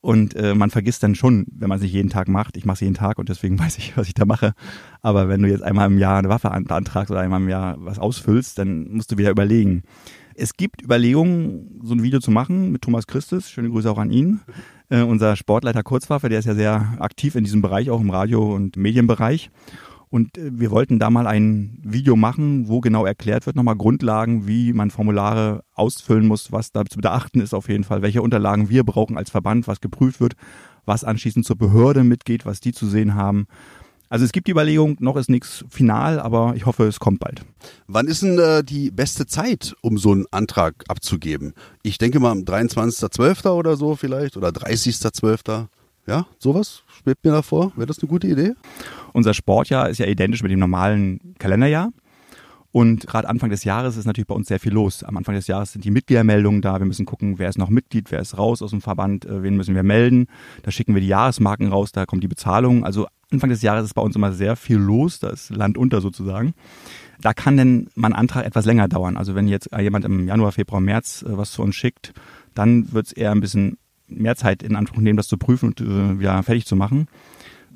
Und 0.00 0.34
äh, 0.34 0.54
man 0.54 0.70
vergisst 0.70 1.02
dann 1.02 1.14
schon, 1.14 1.44
wenn 1.50 1.68
man 1.68 1.76
es 1.76 1.82
nicht 1.82 1.92
jeden 1.92 2.08
Tag 2.08 2.26
macht. 2.26 2.56
Ich 2.56 2.64
mache 2.64 2.76
es 2.76 2.80
jeden 2.80 2.94
Tag 2.94 3.18
und 3.18 3.28
deswegen 3.28 3.58
weiß 3.58 3.76
ich, 3.76 3.98
was 3.98 4.08
ich 4.08 4.14
da 4.14 4.24
mache. 4.24 4.54
Aber 5.02 5.28
wenn 5.28 5.42
du 5.42 5.48
jetzt 5.50 5.62
einmal 5.62 5.88
im 5.88 5.98
Jahr 5.98 6.18
eine 6.18 6.30
Waffe 6.30 6.48
beantragst 6.48 7.10
oder 7.10 7.20
einmal 7.20 7.42
im 7.42 7.50
Jahr 7.50 7.76
was 7.80 7.98
ausfüllst, 7.98 8.58
dann 8.58 8.88
musst 8.92 9.12
du 9.12 9.18
wieder 9.18 9.30
überlegen. 9.30 9.82
Es 10.36 10.54
gibt 10.54 10.80
Überlegungen, 10.80 11.80
so 11.82 11.92
ein 11.92 12.02
Video 12.02 12.18
zu 12.18 12.30
machen 12.30 12.72
mit 12.72 12.80
Thomas 12.80 13.06
Christus. 13.06 13.50
Schöne 13.50 13.68
Grüße 13.68 13.90
auch 13.90 13.98
an 13.98 14.10
ihn. 14.10 14.40
Äh, 14.88 15.02
unser 15.02 15.36
Sportleiter 15.36 15.82
Kurzwaffe, 15.82 16.30
der 16.30 16.38
ist 16.38 16.46
ja 16.46 16.54
sehr 16.54 16.96
aktiv 16.98 17.34
in 17.34 17.44
diesem 17.44 17.60
Bereich, 17.60 17.90
auch 17.90 18.00
im 18.00 18.08
Radio- 18.08 18.54
und 18.54 18.78
Medienbereich. 18.78 19.50
Und 20.10 20.36
äh, 20.38 20.50
wir 20.52 20.70
wollten 20.70 20.98
da 20.98 21.10
mal 21.10 21.26
ein 21.26 21.78
Video 21.82 22.16
machen, 22.16 22.68
wo 22.68 22.80
genau 22.80 23.04
erklärt 23.04 23.46
wird, 23.46 23.56
nochmal 23.56 23.76
Grundlagen, 23.76 24.46
wie 24.46 24.72
man 24.72 24.90
Formulare 24.90 25.64
ausfüllen 25.74 26.26
muss, 26.26 26.52
was 26.52 26.72
da 26.72 26.84
zu 26.84 26.98
beachten 26.98 27.40
ist 27.40 27.54
auf 27.54 27.68
jeden 27.68 27.84
Fall, 27.84 28.02
welche 28.02 28.22
Unterlagen 28.22 28.68
wir 28.68 28.84
brauchen 28.84 29.16
als 29.16 29.30
Verband, 29.30 29.68
was 29.68 29.80
geprüft 29.80 30.20
wird, 30.20 30.34
was 30.84 31.04
anschließend 31.04 31.44
zur 31.44 31.56
Behörde 31.56 32.04
mitgeht, 32.04 32.46
was 32.46 32.60
die 32.60 32.72
zu 32.72 32.86
sehen 32.86 33.14
haben. 33.14 33.46
Also 34.10 34.24
es 34.24 34.32
gibt 34.32 34.46
die 34.46 34.52
Überlegung, 34.52 34.96
noch 35.00 35.16
ist 35.16 35.28
nichts 35.28 35.64
final, 35.68 36.18
aber 36.18 36.54
ich 36.56 36.64
hoffe, 36.64 36.84
es 36.84 36.98
kommt 36.98 37.20
bald. 37.20 37.42
Wann 37.86 38.06
ist 38.06 38.22
denn 38.22 38.38
äh, 38.38 38.64
die 38.64 38.90
beste 38.90 39.26
Zeit, 39.26 39.76
um 39.82 39.98
so 39.98 40.12
einen 40.12 40.24
Antrag 40.30 40.84
abzugeben? 40.88 41.52
Ich 41.82 41.98
denke 41.98 42.18
mal 42.18 42.30
am 42.30 42.40
23.12. 42.40 43.50
oder 43.50 43.76
so 43.76 43.96
vielleicht 43.96 44.38
oder 44.38 44.48
30.12. 44.48 45.66
Ja, 46.08 46.24
sowas 46.38 46.84
schwebt 46.86 47.22
mir 47.22 47.32
davor. 47.32 47.72
Wäre 47.76 47.86
das 47.86 47.98
eine 47.98 48.08
gute 48.08 48.26
Idee? 48.28 48.54
Unser 49.12 49.34
Sportjahr 49.34 49.90
ist 49.90 49.98
ja 49.98 50.06
identisch 50.06 50.42
mit 50.42 50.50
dem 50.50 50.58
normalen 50.58 51.34
Kalenderjahr. 51.38 51.90
Und 52.70 53.06
gerade 53.06 53.28
Anfang 53.28 53.50
des 53.50 53.64
Jahres 53.64 53.98
ist 53.98 54.06
natürlich 54.06 54.26
bei 54.26 54.34
uns 54.34 54.48
sehr 54.48 54.60
viel 54.60 54.72
los. 54.72 55.02
Am 55.04 55.18
Anfang 55.18 55.34
des 55.34 55.48
Jahres 55.48 55.72
sind 55.72 55.84
die 55.84 55.90
Mitgliedermeldungen 55.90 56.62
da. 56.62 56.78
Wir 56.78 56.86
müssen 56.86 57.04
gucken, 57.04 57.38
wer 57.38 57.50
ist 57.50 57.58
noch 57.58 57.68
Mitglied, 57.68 58.10
wer 58.10 58.20
ist 58.20 58.38
raus 58.38 58.62
aus 58.62 58.70
dem 58.70 58.80
Verband, 58.80 59.26
äh, 59.26 59.42
wen 59.42 59.56
müssen 59.56 59.74
wir 59.74 59.82
melden. 59.82 60.28
Da 60.62 60.70
schicken 60.70 60.94
wir 60.94 61.02
die 61.02 61.08
Jahresmarken 61.08 61.68
raus, 61.68 61.92
da 61.92 62.06
kommt 62.06 62.22
die 62.22 62.28
Bezahlung. 62.28 62.84
Also 62.84 63.06
Anfang 63.30 63.50
des 63.50 63.60
Jahres 63.60 63.84
ist 63.84 63.94
bei 63.94 64.02
uns 64.02 64.16
immer 64.16 64.32
sehr 64.32 64.56
viel 64.56 64.78
los. 64.78 65.18
Da 65.18 65.28
ist 65.28 65.50
Land 65.50 65.76
unter 65.76 66.00
sozusagen. 66.00 66.54
Da 67.20 67.34
kann 67.34 67.58
denn 67.58 67.90
mein 67.94 68.14
Antrag 68.14 68.46
etwas 68.46 68.64
länger 68.64 68.88
dauern. 68.88 69.18
Also 69.18 69.34
wenn 69.34 69.48
jetzt 69.48 69.68
jemand 69.78 70.06
im 70.06 70.26
Januar, 70.26 70.52
Februar, 70.52 70.80
März 70.80 71.22
äh, 71.22 71.36
was 71.36 71.52
zu 71.52 71.62
uns 71.62 71.74
schickt, 71.74 72.14
dann 72.54 72.92
wird 72.92 73.08
es 73.08 73.12
eher 73.12 73.32
ein 73.32 73.40
bisschen 73.40 73.76
mehr 74.08 74.36
Zeit 74.36 74.62
in 74.62 74.76
Anspruch 74.76 75.00
nehmen, 75.00 75.16
das 75.16 75.28
zu 75.28 75.36
prüfen 75.36 75.70
und 75.70 75.80
äh, 75.80 76.22
ja, 76.22 76.42
fertig 76.42 76.66
zu 76.66 76.76
machen. 76.76 77.08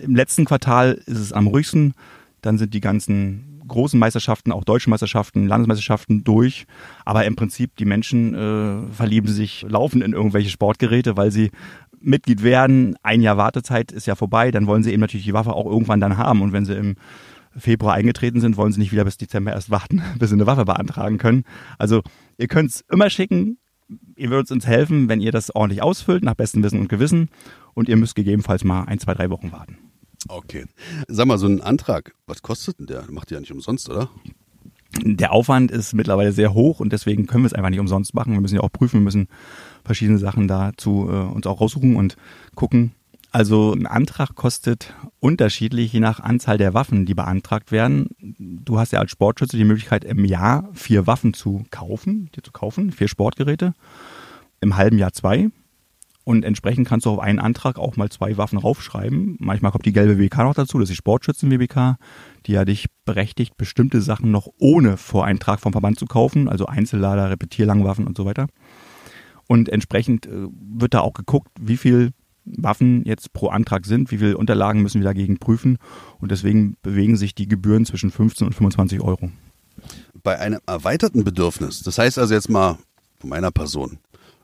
Im 0.00 0.16
letzten 0.16 0.44
Quartal 0.44 1.00
ist 1.06 1.18
es 1.18 1.32
am 1.32 1.46
ruhigsten. 1.46 1.94
Dann 2.40 2.58
sind 2.58 2.74
die 2.74 2.80
ganzen 2.80 3.62
großen 3.66 3.98
Meisterschaften, 3.98 4.52
auch 4.52 4.64
deutsche 4.64 4.90
Meisterschaften, 4.90 5.46
Landesmeisterschaften 5.46 6.24
durch. 6.24 6.66
Aber 7.04 7.24
im 7.24 7.36
Prinzip, 7.36 7.76
die 7.76 7.84
Menschen 7.84 8.34
äh, 8.34 8.92
verlieben 8.92 9.28
sich 9.28 9.64
laufend 9.68 10.02
in 10.02 10.12
irgendwelche 10.12 10.50
Sportgeräte, 10.50 11.16
weil 11.16 11.30
sie 11.30 11.50
Mitglied 12.00 12.42
werden. 12.42 12.96
Ein 13.02 13.22
Jahr 13.22 13.36
Wartezeit 13.36 13.92
ist 13.92 14.06
ja 14.06 14.14
vorbei. 14.14 14.50
Dann 14.50 14.66
wollen 14.66 14.82
sie 14.82 14.92
eben 14.92 15.00
natürlich 15.00 15.26
die 15.26 15.34
Waffe 15.34 15.52
auch 15.52 15.66
irgendwann 15.66 16.00
dann 16.00 16.16
haben. 16.16 16.42
Und 16.42 16.52
wenn 16.52 16.64
sie 16.64 16.74
im 16.74 16.96
Februar 17.56 17.94
eingetreten 17.94 18.40
sind, 18.40 18.56
wollen 18.56 18.72
sie 18.72 18.80
nicht 18.80 18.92
wieder 18.92 19.04
bis 19.04 19.18
Dezember 19.18 19.52
erst 19.52 19.70
warten, 19.70 20.02
bis 20.18 20.30
sie 20.30 20.36
eine 20.36 20.46
Waffe 20.46 20.64
beantragen 20.64 21.18
können. 21.18 21.44
Also 21.78 22.02
ihr 22.38 22.48
könnt 22.48 22.70
es 22.70 22.84
immer 22.90 23.10
schicken. 23.10 23.58
Ihr 24.16 24.30
würdet 24.30 24.50
uns 24.50 24.66
helfen, 24.66 25.08
wenn 25.08 25.20
ihr 25.20 25.32
das 25.32 25.54
ordentlich 25.54 25.82
ausfüllt, 25.82 26.22
nach 26.22 26.34
bestem 26.34 26.62
Wissen 26.62 26.80
und 26.80 26.88
Gewissen. 26.88 27.28
Und 27.74 27.88
ihr 27.88 27.96
müsst 27.96 28.14
gegebenenfalls 28.14 28.64
mal 28.64 28.84
ein, 28.84 28.98
zwei, 28.98 29.14
drei 29.14 29.30
Wochen 29.30 29.52
warten. 29.52 29.78
Okay. 30.28 30.66
Sag 31.08 31.26
mal, 31.26 31.38
so 31.38 31.46
ein 31.46 31.60
Antrag, 31.60 32.14
was 32.26 32.42
kostet 32.42 32.78
denn 32.78 32.86
der? 32.86 33.10
Macht 33.10 33.30
ihr 33.30 33.36
ja 33.36 33.40
nicht 33.40 33.52
umsonst, 33.52 33.88
oder? 33.88 34.08
Der 35.00 35.32
Aufwand 35.32 35.70
ist 35.70 35.94
mittlerweile 35.94 36.32
sehr 36.32 36.52
hoch 36.52 36.80
und 36.80 36.92
deswegen 36.92 37.26
können 37.26 37.44
wir 37.44 37.46
es 37.46 37.54
einfach 37.54 37.70
nicht 37.70 37.80
umsonst 37.80 38.14
machen. 38.14 38.34
Wir 38.34 38.40
müssen 38.40 38.56
ja 38.56 38.60
auch 38.60 38.70
prüfen, 38.72 39.00
wir 39.00 39.04
müssen 39.04 39.28
verschiedene 39.84 40.18
Sachen 40.18 40.48
dazu 40.48 41.08
äh, 41.10 41.14
uns 41.14 41.46
auch 41.46 41.60
raussuchen 41.60 41.96
und 41.96 42.16
gucken. 42.54 42.92
Also 43.32 43.72
ein 43.72 43.86
Antrag 43.86 44.34
kostet 44.34 44.94
unterschiedlich 45.18 45.90
je 45.94 46.00
nach 46.00 46.20
Anzahl 46.20 46.58
der 46.58 46.74
Waffen, 46.74 47.06
die 47.06 47.14
beantragt 47.14 47.72
werden. 47.72 48.10
Du 48.38 48.78
hast 48.78 48.92
ja 48.92 49.00
als 49.00 49.10
Sportschütze 49.10 49.56
die 49.56 49.64
Möglichkeit, 49.64 50.04
im 50.04 50.26
Jahr 50.26 50.68
vier 50.74 51.06
Waffen 51.06 51.32
zu 51.32 51.64
kaufen, 51.70 52.30
dir 52.36 52.42
zu 52.42 52.52
kaufen, 52.52 52.92
vier 52.92 53.08
Sportgeräte. 53.08 53.72
Im 54.60 54.76
halben 54.76 54.98
Jahr 54.98 55.14
zwei. 55.14 55.48
Und 56.24 56.44
entsprechend 56.44 56.86
kannst 56.86 57.06
du 57.06 57.10
auf 57.10 57.20
einen 57.20 57.38
Antrag 57.38 57.78
auch 57.78 57.96
mal 57.96 58.10
zwei 58.10 58.36
Waffen 58.36 58.58
raufschreiben. 58.58 59.36
Manchmal 59.40 59.72
kommt 59.72 59.86
die 59.86 59.94
gelbe 59.94 60.18
WBK 60.18 60.44
noch 60.44 60.54
dazu, 60.54 60.78
das 60.78 60.90
ist 60.90 60.92
die 60.92 60.96
Sportschützen-WBK, 60.96 61.96
die 62.46 62.52
ja 62.52 62.66
dich 62.66 62.86
berechtigt, 63.06 63.56
bestimmte 63.56 64.02
Sachen 64.02 64.30
noch 64.30 64.46
ohne 64.58 64.98
Voreintrag 64.98 65.58
vom 65.58 65.72
Verband 65.72 65.98
zu 65.98 66.04
kaufen, 66.04 66.50
also 66.50 66.66
Einzellader, 66.66 67.30
Repetierlangwaffen 67.30 68.06
und 68.06 68.16
so 68.16 68.26
weiter. 68.26 68.46
Und 69.48 69.70
entsprechend 69.70 70.26
äh, 70.26 70.46
wird 70.52 70.94
da 70.94 71.00
auch 71.00 71.14
geguckt, 71.14 71.48
wie 71.58 71.78
viel 71.78 72.12
Waffen 72.44 73.04
jetzt 73.04 73.32
pro 73.32 73.48
Antrag 73.48 73.86
sind, 73.86 74.10
wie 74.10 74.18
viele 74.18 74.36
Unterlagen 74.36 74.82
müssen 74.82 75.00
wir 75.00 75.06
dagegen 75.06 75.38
prüfen. 75.38 75.78
Und 76.20 76.30
deswegen 76.30 76.76
bewegen 76.82 77.16
sich 77.16 77.34
die 77.34 77.48
Gebühren 77.48 77.86
zwischen 77.86 78.10
15 78.10 78.48
und 78.48 78.52
25 78.54 79.00
Euro. 79.00 79.30
Bei 80.22 80.38
einem 80.38 80.60
erweiterten 80.66 81.24
Bedürfnis, 81.24 81.82
das 81.82 81.98
heißt 81.98 82.18
also 82.18 82.34
jetzt 82.34 82.50
mal 82.50 82.78
von 83.18 83.30
meiner 83.30 83.50
Person, 83.50 83.98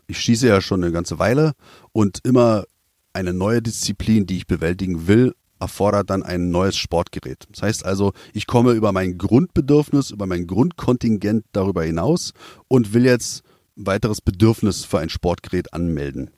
ich 0.07 0.19
schieße 0.19 0.49
ja 0.49 0.61
schon 0.61 0.83
eine 0.83 0.93
ganze 0.93 1.19
Weile 1.19 1.53
und 1.93 2.21
immer 2.25 2.65
eine 3.13 3.33
neue 3.33 3.63
Disziplin, 3.63 4.27
die 4.27 4.39
ich 4.39 4.47
bewältigen 4.47 5.07
will, 5.07 5.35
erfordert 5.61 6.11
dann 6.11 6.23
ein 6.23 6.51
neues 6.51 6.77
Sportgerät. 6.77 7.47
Das 7.51 7.63
heißt 7.63 7.85
also, 7.85 8.13
ich 8.33 8.47
komme 8.47 8.73
über 8.73 8.93
mein 8.93 9.19
Grundbedürfnis, 9.19 10.11
über 10.11 10.27
mein 10.27 10.47
Grundkontingent 10.47 11.45
darüber 11.53 11.85
hinaus 11.85 12.33
und 12.69 12.95
will 12.95 13.05
jetzt 13.05 13.43
ein 13.77 13.87
weiteres 13.87 14.21
Bedürfnis 14.21 14.85
für 14.85 14.99
ein 14.99 15.09
Sportgerät 15.09 15.73
anmelden. 15.75 16.31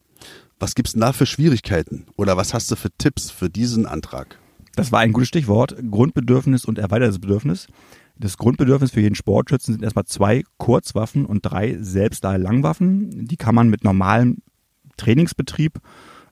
Was 0.60 0.74
gibt 0.74 0.88
es 0.88 0.92
denn 0.92 1.00
da 1.00 1.14
für 1.14 1.24
Schwierigkeiten? 1.24 2.04
Oder 2.16 2.36
was 2.36 2.52
hast 2.52 2.70
du 2.70 2.76
für 2.76 2.90
Tipps 2.98 3.30
für 3.30 3.48
diesen 3.48 3.86
Antrag? 3.86 4.38
Das 4.76 4.92
war 4.92 5.00
ein 5.00 5.14
gutes 5.14 5.28
Stichwort. 5.28 5.74
Grundbedürfnis 5.90 6.66
und 6.66 6.78
erweitertes 6.78 7.18
Bedürfnis. 7.18 7.66
Das 8.18 8.36
Grundbedürfnis 8.36 8.90
für 8.90 9.00
jeden 9.00 9.14
Sportschützen 9.14 9.72
sind 9.72 9.82
erstmal 9.82 10.04
zwei 10.04 10.42
Kurzwaffen 10.58 11.24
und 11.24 11.40
drei 11.40 11.78
selbstlader 11.80 12.36
Langwaffen. 12.36 13.26
Die 13.26 13.38
kann 13.38 13.54
man 13.54 13.70
mit 13.70 13.84
normalem 13.84 14.42
Trainingsbetrieb 14.98 15.80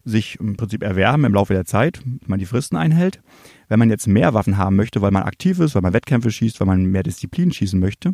sich 0.05 0.39
im 0.39 0.59
Prinzip 0.59 0.83
erwerben 0.83 1.25
im 1.25 1.33
Laufe 1.33 1.55
der 1.55 1.65
Zeit, 1.65 2.01
wenn 2.05 2.21
man 2.27 2.39
die 2.39 2.47
Fristen 2.47 2.77
einhält. 2.77 3.23
Wenn 3.69 3.79
man 3.79 3.89
jetzt 3.89 4.07
mehr 4.07 4.35
Waffen 4.35 4.59
haben 4.59 4.77
möchte, 4.77 5.01
weil 5.01 5.11
man 5.11 5.23
aktiv 5.23 5.59
ist, 5.59 5.75
weil 5.75 5.83
man 5.83 5.95
Wettkämpfe 5.95 6.31
schießt, 6.31 6.61
weil 6.61 6.67
man 6.67 6.85
mehr 6.85 7.03
Disziplin 7.03 7.51
schießen 7.51 7.81
möchte, 7.81 8.13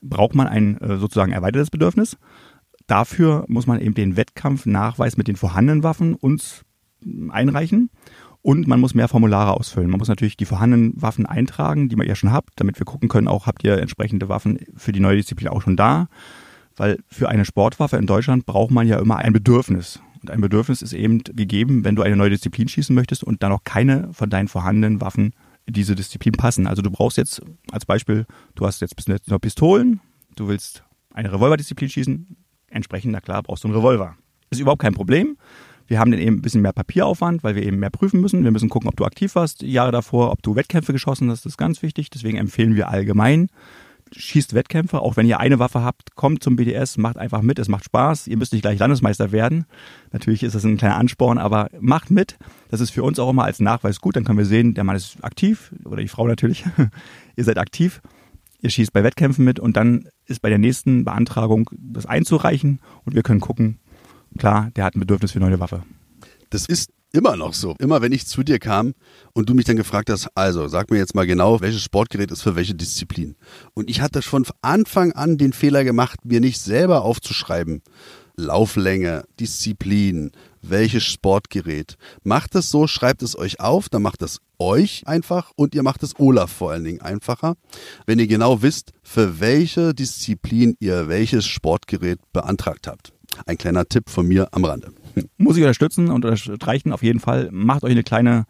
braucht 0.00 0.34
man 0.34 0.46
ein 0.46 0.80
äh, 0.80 0.96
sozusagen 0.96 1.32
erweitertes 1.32 1.68
Bedürfnis. 1.68 2.16
Dafür 2.86 3.44
muss 3.48 3.66
man 3.66 3.80
eben 3.80 3.94
den 3.94 4.16
Wettkampfnachweis 4.16 5.16
mit 5.16 5.28
den 5.28 5.36
vorhandenen 5.36 5.82
Waffen 5.82 6.14
uns 6.14 6.62
einreichen 7.30 7.90
und 8.42 8.68
man 8.68 8.78
muss 8.78 8.94
mehr 8.94 9.08
Formulare 9.08 9.54
ausfüllen. 9.54 9.90
Man 9.90 9.98
muss 9.98 10.08
natürlich 10.08 10.36
die 10.36 10.44
vorhandenen 10.44 10.92
Waffen 10.94 11.26
eintragen, 11.26 11.88
die 11.88 11.96
man 11.96 12.06
ja 12.06 12.14
schon 12.14 12.30
habt, 12.30 12.50
damit 12.56 12.78
wir 12.78 12.86
gucken 12.86 13.08
können, 13.08 13.26
auch 13.26 13.46
habt 13.46 13.64
ihr 13.64 13.78
entsprechende 13.78 14.28
Waffen 14.28 14.60
für 14.76 14.92
die 14.92 15.00
neue 15.00 15.16
Disziplin 15.16 15.48
auch 15.48 15.62
schon 15.62 15.76
da. 15.76 16.06
Weil 16.76 16.98
für 17.08 17.28
eine 17.28 17.44
Sportwaffe 17.44 17.96
in 17.96 18.06
Deutschland 18.06 18.46
braucht 18.46 18.70
man 18.70 18.86
ja 18.86 18.98
immer 18.98 19.16
ein 19.16 19.32
Bedürfnis. 19.32 20.00
Und 20.22 20.30
ein 20.30 20.40
Bedürfnis 20.40 20.82
ist 20.82 20.92
eben 20.92 21.24
gegeben, 21.24 21.84
wenn 21.84 21.96
du 21.96 22.02
eine 22.02 22.16
neue 22.16 22.30
Disziplin 22.30 22.68
schießen 22.68 22.94
möchtest 22.94 23.24
und 23.24 23.42
dann 23.42 23.50
noch 23.50 23.64
keine 23.64 24.12
von 24.12 24.30
deinen 24.30 24.46
vorhandenen 24.46 25.00
Waffen 25.00 25.32
in 25.64 25.72
diese 25.72 25.96
Disziplin 25.96 26.34
passen. 26.34 26.66
Also 26.66 26.82
du 26.82 26.90
brauchst 26.90 27.16
jetzt 27.16 27.42
als 27.72 27.84
Beispiel, 27.84 28.26
du 28.54 28.66
hast 28.66 28.80
jetzt 28.80 28.96
noch 29.28 29.40
Pistolen, 29.40 30.00
du 30.36 30.46
willst 30.46 30.84
eine 31.12 31.32
Revolverdisziplin 31.32 31.88
schießen, 31.88 32.36
entsprechend, 32.68 33.12
na 33.12 33.20
klar, 33.20 33.42
brauchst 33.42 33.64
du 33.64 33.68
einen 33.68 33.76
Revolver. 33.76 34.16
Ist 34.50 34.60
überhaupt 34.60 34.82
kein 34.82 34.94
Problem. 34.94 35.36
Wir 35.86 36.00
haben 36.00 36.10
dann 36.10 36.20
eben 36.20 36.36
ein 36.36 36.42
bisschen 36.42 36.62
mehr 36.62 36.72
Papieraufwand, 36.72 37.44
weil 37.44 37.54
wir 37.54 37.62
eben 37.62 37.78
mehr 37.78 37.90
prüfen 37.90 38.20
müssen. 38.20 38.42
Wir 38.42 38.50
müssen 38.50 38.68
gucken, 38.68 38.88
ob 38.88 38.96
du 38.96 39.04
aktiv 39.04 39.34
warst 39.36 39.62
Jahre 39.62 39.92
davor, 39.92 40.32
ob 40.32 40.42
du 40.42 40.56
Wettkämpfe 40.56 40.92
geschossen 40.92 41.30
hast. 41.30 41.44
Das 41.44 41.52
ist 41.52 41.58
ganz 41.58 41.82
wichtig. 41.82 42.10
Deswegen 42.10 42.38
empfehlen 42.38 42.74
wir 42.74 42.88
allgemein 42.88 43.48
schießt 44.14 44.54
Wettkämpfe, 44.54 45.00
auch 45.00 45.16
wenn 45.16 45.26
ihr 45.26 45.40
eine 45.40 45.58
Waffe 45.58 45.82
habt, 45.82 46.14
kommt 46.14 46.42
zum 46.42 46.56
BDS, 46.56 46.96
macht 46.96 47.16
einfach 47.16 47.42
mit, 47.42 47.58
es 47.58 47.68
macht 47.68 47.84
Spaß. 47.84 48.26
Ihr 48.28 48.36
müsst 48.36 48.52
nicht 48.52 48.62
gleich 48.62 48.78
Landesmeister 48.78 49.32
werden. 49.32 49.66
Natürlich 50.12 50.42
ist 50.42 50.54
das 50.54 50.64
ein 50.64 50.76
kleiner 50.76 50.96
Ansporn, 50.96 51.38
aber 51.38 51.68
macht 51.80 52.10
mit. 52.10 52.38
Das 52.68 52.80
ist 52.80 52.90
für 52.90 53.02
uns 53.02 53.18
auch 53.18 53.30
immer 53.30 53.44
als 53.44 53.60
Nachweis 53.60 54.00
gut. 54.00 54.16
Dann 54.16 54.24
können 54.24 54.38
wir 54.38 54.46
sehen, 54.46 54.74
der 54.74 54.84
Mann 54.84 54.96
ist 54.96 55.22
aktiv 55.24 55.72
oder 55.84 56.02
die 56.02 56.08
Frau 56.08 56.26
natürlich. 56.26 56.64
ihr 57.36 57.44
seid 57.44 57.58
aktiv. 57.58 58.00
Ihr 58.66 58.70
schießt 58.70 58.92
bei 58.92 59.04
Wettkämpfen 59.04 59.44
mit 59.44 59.60
und 59.60 59.76
dann 59.76 60.08
ist 60.24 60.42
bei 60.42 60.48
der 60.48 60.58
nächsten 60.58 61.04
Beantragung 61.04 61.70
das 61.70 62.04
einzureichen 62.04 62.80
und 63.04 63.14
wir 63.14 63.22
können 63.22 63.38
gucken, 63.38 63.78
klar, 64.38 64.72
der 64.74 64.82
hat 64.82 64.96
ein 64.96 64.98
Bedürfnis 64.98 65.30
für 65.30 65.38
eine 65.38 65.50
neue 65.50 65.60
Waffe. 65.60 65.84
Das 66.50 66.66
ist 66.66 66.90
immer 67.12 67.36
noch 67.36 67.54
so. 67.54 67.76
Immer 67.78 68.02
wenn 68.02 68.10
ich 68.10 68.26
zu 68.26 68.42
dir 68.42 68.58
kam 68.58 68.94
und 69.34 69.48
du 69.48 69.54
mich 69.54 69.66
dann 69.66 69.76
gefragt 69.76 70.10
hast, 70.10 70.26
also 70.34 70.66
sag 70.66 70.90
mir 70.90 70.98
jetzt 70.98 71.14
mal 71.14 71.28
genau, 71.28 71.60
welches 71.60 71.80
Sportgerät 71.80 72.32
ist 72.32 72.42
für 72.42 72.56
welche 72.56 72.74
Disziplin. 72.74 73.36
Und 73.74 73.88
ich 73.88 74.00
hatte 74.00 74.20
von 74.20 74.44
Anfang 74.62 75.12
an 75.12 75.38
den 75.38 75.52
Fehler 75.52 75.84
gemacht, 75.84 76.24
mir 76.24 76.40
nicht 76.40 76.60
selber 76.60 77.02
aufzuschreiben. 77.02 77.82
Lauflänge, 78.34 79.26
Disziplin, 79.38 80.32
welches 80.70 81.04
Sportgerät. 81.04 81.96
Macht 82.22 82.54
es 82.54 82.70
so, 82.70 82.86
schreibt 82.86 83.22
es 83.22 83.36
euch 83.38 83.60
auf, 83.60 83.88
dann 83.88 84.02
macht 84.02 84.22
es 84.22 84.40
euch 84.58 85.02
einfach 85.06 85.52
und 85.56 85.74
ihr 85.74 85.82
macht 85.82 86.02
es 86.02 86.18
Olaf 86.18 86.50
vor 86.50 86.72
allen 86.72 86.84
Dingen 86.84 87.00
einfacher, 87.00 87.54
wenn 88.06 88.18
ihr 88.18 88.26
genau 88.26 88.62
wisst, 88.62 88.92
für 89.02 89.40
welche 89.40 89.94
Disziplin 89.94 90.76
ihr 90.80 91.08
welches 91.08 91.46
Sportgerät 91.46 92.18
beantragt 92.32 92.86
habt. 92.86 93.12
Ein 93.44 93.58
kleiner 93.58 93.86
Tipp 93.86 94.08
von 94.08 94.26
mir 94.26 94.48
am 94.52 94.64
Rande. 94.64 94.92
Muss 95.36 95.56
ich 95.56 95.62
unterstützen 95.62 96.10
und 96.10 96.24
unterstreichen 96.24 96.92
auf 96.92 97.02
jeden 97.02 97.20
Fall. 97.20 97.48
Macht 97.52 97.84
euch 97.84 97.92
eine 97.92 98.02
kleine 98.02 98.44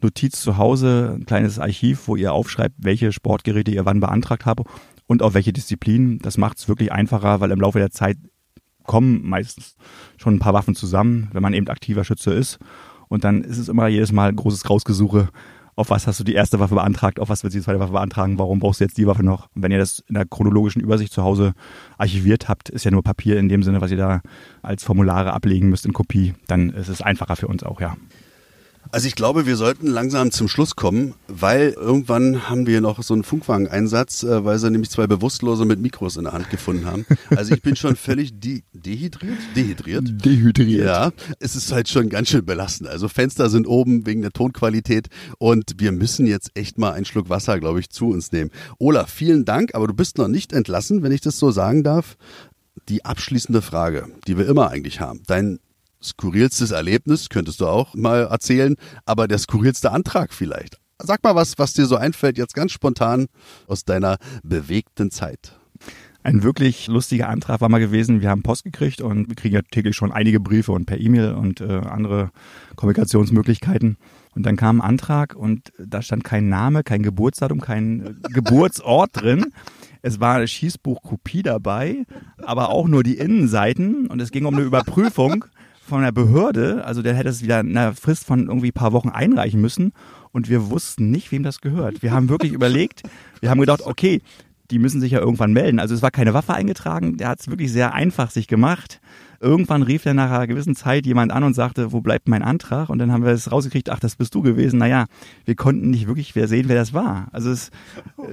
Notiz 0.00 0.40
zu 0.40 0.56
Hause, 0.56 1.16
ein 1.16 1.26
kleines 1.26 1.58
Archiv, 1.58 2.08
wo 2.08 2.16
ihr 2.16 2.32
aufschreibt, 2.32 2.76
welche 2.78 3.12
Sportgeräte 3.12 3.70
ihr 3.70 3.84
wann 3.84 4.00
beantragt 4.00 4.46
habt 4.46 4.68
und 5.06 5.22
auf 5.22 5.34
welche 5.34 5.52
Disziplinen. 5.52 6.18
Das 6.18 6.38
macht 6.38 6.58
es 6.58 6.68
wirklich 6.68 6.92
einfacher, 6.92 7.40
weil 7.40 7.50
im 7.50 7.60
Laufe 7.60 7.78
der 7.78 7.90
Zeit 7.90 8.16
kommen 8.84 9.28
meistens 9.28 9.76
schon 10.16 10.34
ein 10.34 10.38
paar 10.38 10.54
Waffen 10.54 10.74
zusammen, 10.74 11.28
wenn 11.32 11.42
man 11.42 11.54
eben 11.54 11.68
aktiver 11.68 12.04
Schütze 12.04 12.32
ist. 12.32 12.58
Und 13.08 13.24
dann 13.24 13.42
ist 13.42 13.58
es 13.58 13.68
immer 13.68 13.88
jedes 13.88 14.12
Mal 14.12 14.32
großes 14.32 14.68
Rausgesuche 14.70 15.28
auf 15.74 15.90
was 15.90 16.06
hast 16.06 16.20
du 16.20 16.24
die 16.24 16.34
erste 16.34 16.60
Waffe 16.60 16.74
beantragt, 16.74 17.18
auf 17.18 17.28
was 17.28 17.44
wird 17.44 17.54
die 17.54 17.60
zweite 17.60 17.80
Waffe 17.80 17.92
beantragen, 17.92 18.38
warum 18.38 18.58
brauchst 18.58 18.80
du 18.80 18.84
jetzt 18.84 18.98
die 18.98 19.06
Waffe 19.06 19.22
noch? 19.22 19.48
Und 19.54 19.62
wenn 19.62 19.72
ihr 19.72 19.78
das 19.78 20.00
in 20.00 20.14
der 20.14 20.26
chronologischen 20.26 20.82
Übersicht 20.82 21.12
zu 21.12 21.22
Hause 21.22 21.54
archiviert 21.96 22.48
habt, 22.48 22.68
ist 22.68 22.84
ja 22.84 22.90
nur 22.90 23.02
Papier 23.02 23.38
in 23.38 23.48
dem 23.48 23.62
Sinne, 23.62 23.80
was 23.80 23.90
ihr 23.90 23.96
da 23.96 24.20
als 24.62 24.84
Formulare 24.84 25.32
ablegen 25.32 25.70
müsst 25.70 25.86
in 25.86 25.92
Kopie, 25.92 26.34
dann 26.46 26.70
ist 26.70 26.88
es 26.88 27.00
einfacher 27.00 27.36
für 27.36 27.48
uns 27.48 27.62
auch, 27.62 27.80
ja. 27.80 27.96
Also 28.90 29.08
ich 29.08 29.14
glaube, 29.14 29.46
wir 29.46 29.56
sollten 29.56 29.86
langsam 29.86 30.30
zum 30.32 30.48
Schluss 30.48 30.76
kommen, 30.76 31.14
weil 31.28 31.70
irgendwann 31.70 32.50
haben 32.50 32.66
wir 32.66 32.80
noch 32.80 33.02
so 33.02 33.14
einen 33.14 33.22
Funkwagen-Einsatz, 33.22 34.22
äh, 34.22 34.44
weil 34.44 34.58
sie 34.58 34.70
nämlich 34.70 34.90
zwei 34.90 35.06
Bewusstlose 35.06 35.64
mit 35.64 35.80
Mikros 35.80 36.16
in 36.16 36.24
der 36.24 36.32
Hand 36.32 36.50
gefunden 36.50 36.84
haben. 36.84 37.06
Also 37.30 37.54
ich 37.54 37.62
bin 37.62 37.76
schon 37.76 37.96
völlig 37.96 38.38
de 38.38 38.62
dehydriert. 38.72 39.38
Dehydriert. 39.56 40.24
Dehydriert. 40.24 40.86
Ja, 40.86 41.12
es 41.38 41.56
ist 41.56 41.72
halt 41.72 41.88
schon 41.88 42.08
ganz 42.08 42.28
schön 42.28 42.44
belastend. 42.44 42.90
Also 42.90 43.08
Fenster 43.08 43.48
sind 43.48 43.66
oben 43.66 44.04
wegen 44.06 44.20
der 44.20 44.32
Tonqualität 44.32 45.08
und 45.38 45.74
wir 45.78 45.92
müssen 45.92 46.26
jetzt 46.26 46.50
echt 46.54 46.78
mal 46.78 46.92
einen 46.92 47.04
Schluck 47.04 47.28
Wasser, 47.28 47.58
glaube 47.60 47.80
ich, 47.80 47.90
zu 47.90 48.10
uns 48.10 48.32
nehmen. 48.32 48.50
Olaf, 48.78 49.10
vielen 49.10 49.44
Dank, 49.44 49.74
aber 49.74 49.86
du 49.86 49.94
bist 49.94 50.18
noch 50.18 50.28
nicht 50.28 50.52
entlassen, 50.52 51.02
wenn 51.02 51.12
ich 51.12 51.20
das 51.20 51.38
so 51.38 51.50
sagen 51.50 51.82
darf. 51.82 52.16
Die 52.88 53.04
abschließende 53.04 53.62
Frage, 53.62 54.08
die 54.26 54.36
wir 54.36 54.46
immer 54.46 54.70
eigentlich 54.70 55.00
haben. 55.00 55.22
Dein 55.26 55.60
skurrilstes 56.02 56.70
Erlebnis, 56.70 57.28
könntest 57.28 57.60
du 57.60 57.66
auch 57.66 57.94
mal 57.94 58.26
erzählen, 58.26 58.76
aber 59.04 59.28
der 59.28 59.38
skurrilste 59.38 59.90
Antrag 59.90 60.32
vielleicht. 60.32 60.78
Sag 60.98 61.22
mal 61.24 61.34
was, 61.34 61.58
was 61.58 61.72
dir 61.72 61.86
so 61.86 61.96
einfällt, 61.96 62.38
jetzt 62.38 62.54
ganz 62.54 62.72
spontan 62.72 63.26
aus 63.66 63.84
deiner 63.84 64.18
bewegten 64.42 65.10
Zeit. 65.10 65.58
Ein 66.24 66.44
wirklich 66.44 66.86
lustiger 66.86 67.28
Antrag 67.28 67.60
war 67.60 67.68
mal 67.68 67.80
gewesen. 67.80 68.20
Wir 68.20 68.30
haben 68.30 68.44
Post 68.44 68.62
gekriegt 68.62 69.00
und 69.00 69.28
wir 69.28 69.34
kriegen 69.34 69.56
ja 69.56 69.62
täglich 69.62 69.96
schon 69.96 70.12
einige 70.12 70.38
Briefe 70.38 70.70
und 70.70 70.86
per 70.86 71.00
E-Mail 71.00 71.32
und 71.32 71.60
äh, 71.60 71.78
andere 71.78 72.30
Kommunikationsmöglichkeiten. 72.76 73.96
Und 74.34 74.46
dann 74.46 74.56
kam 74.56 74.80
ein 74.80 74.88
Antrag 74.88 75.34
und 75.34 75.72
da 75.78 76.00
stand 76.00 76.22
kein 76.22 76.48
Name, 76.48 76.84
kein 76.84 77.02
Geburtsdatum, 77.02 77.60
kein 77.60 78.06
äh, 78.06 78.14
Geburtsort 78.32 79.10
drin. 79.14 79.46
Es 80.00 80.20
war 80.20 80.36
eine 80.36 80.46
Schießbuchkopie 80.46 81.42
dabei, 81.42 82.04
aber 82.38 82.68
auch 82.70 82.86
nur 82.86 83.02
die 83.02 83.18
Innenseiten 83.18 84.06
und 84.06 84.22
es 84.22 84.30
ging 84.30 84.44
um 84.44 84.54
eine 84.54 84.64
Überprüfung 84.64 85.44
von 85.92 86.00
der 86.00 86.10
Behörde, 86.10 86.86
also 86.86 87.02
der 87.02 87.12
hätte 87.12 87.28
es 87.28 87.42
wieder 87.42 87.60
in 87.60 87.76
einer 87.76 87.92
Frist 87.92 88.24
von 88.24 88.46
irgendwie 88.46 88.68
ein 88.68 88.72
paar 88.72 88.94
Wochen 88.94 89.10
einreichen 89.10 89.60
müssen 89.60 89.92
und 90.30 90.48
wir 90.48 90.70
wussten 90.70 91.10
nicht, 91.10 91.30
wem 91.32 91.42
das 91.42 91.60
gehört. 91.60 92.02
Wir 92.02 92.12
haben 92.12 92.30
wirklich 92.30 92.52
überlegt, 92.54 93.02
wir 93.40 93.50
haben 93.50 93.60
gedacht, 93.60 93.82
okay, 93.84 94.22
die 94.70 94.78
müssen 94.78 95.02
sich 95.02 95.12
ja 95.12 95.18
irgendwann 95.18 95.52
melden. 95.52 95.78
Also 95.78 95.94
es 95.94 96.00
war 96.00 96.10
keine 96.10 96.32
Waffe 96.32 96.54
eingetragen, 96.54 97.18
der 97.18 97.28
hat 97.28 97.40
es 97.40 97.48
wirklich 97.48 97.70
sehr 97.70 97.92
einfach 97.92 98.30
sich 98.30 98.48
gemacht. 98.48 99.02
Irgendwann 99.38 99.82
rief 99.82 100.06
er 100.06 100.14
nach 100.14 100.30
einer 100.30 100.46
gewissen 100.46 100.74
Zeit 100.74 101.04
jemand 101.04 101.30
an 101.30 101.44
und 101.44 101.52
sagte, 101.52 101.92
wo 101.92 102.00
bleibt 102.00 102.26
mein 102.26 102.42
Antrag? 102.42 102.88
Und 102.88 102.98
dann 102.98 103.12
haben 103.12 103.22
wir 103.26 103.32
es 103.32 103.52
rausgekriegt, 103.52 103.90
ach, 103.90 104.00
das 104.00 104.16
bist 104.16 104.34
du 104.34 104.40
gewesen. 104.40 104.78
Naja, 104.78 105.04
wir 105.44 105.56
konnten 105.56 105.90
nicht 105.90 106.06
wirklich 106.06 106.32
sehen, 106.32 106.70
wer 106.70 106.76
das 106.76 106.94
war. 106.94 107.28
Also 107.32 107.50
es, 107.50 107.70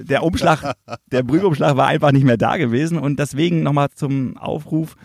der 0.02 0.24
Umschlag, 0.24 0.76
der 1.12 1.24
Prüfumschlag 1.24 1.76
war 1.76 1.88
einfach 1.88 2.14
nicht 2.14 2.24
mehr 2.24 2.38
da 2.38 2.56
gewesen. 2.56 2.98
Und 2.98 3.20
deswegen 3.20 3.64
nochmal 3.64 3.90
zum 3.94 4.38
Aufruf, 4.38 4.96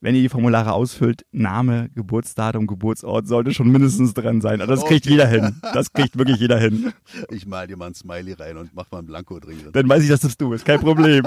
wenn 0.00 0.14
ihr 0.14 0.22
die 0.22 0.28
Formulare 0.28 0.72
ausfüllt, 0.72 1.24
Name, 1.32 1.88
Geburtsdatum, 1.94 2.66
Geburtsort 2.66 3.26
sollte 3.26 3.52
schon 3.52 3.68
mindestens 3.68 4.14
drin 4.14 4.40
sein. 4.40 4.60
Also 4.60 4.74
das 4.74 4.84
kriegt 4.84 5.06
okay. 5.06 5.14
jeder 5.14 5.26
hin. 5.26 5.60
Das 5.74 5.92
kriegt 5.92 6.16
wirklich 6.16 6.38
jeder 6.38 6.58
hin. 6.58 6.92
Ich 7.30 7.46
mal 7.46 7.66
dir 7.66 7.76
mal 7.76 7.86
ein 7.86 7.94
Smiley 7.94 8.34
rein 8.34 8.56
und 8.56 8.74
mach 8.74 8.90
mal 8.90 8.98
ein 8.98 9.06
Blanko 9.06 9.40
drin. 9.40 9.58
Dann 9.72 9.88
weiß 9.88 10.02
ich, 10.02 10.08
dass 10.08 10.20
das 10.20 10.36
du 10.36 10.50
bist. 10.50 10.64
Kein 10.64 10.80
Problem. 10.80 11.24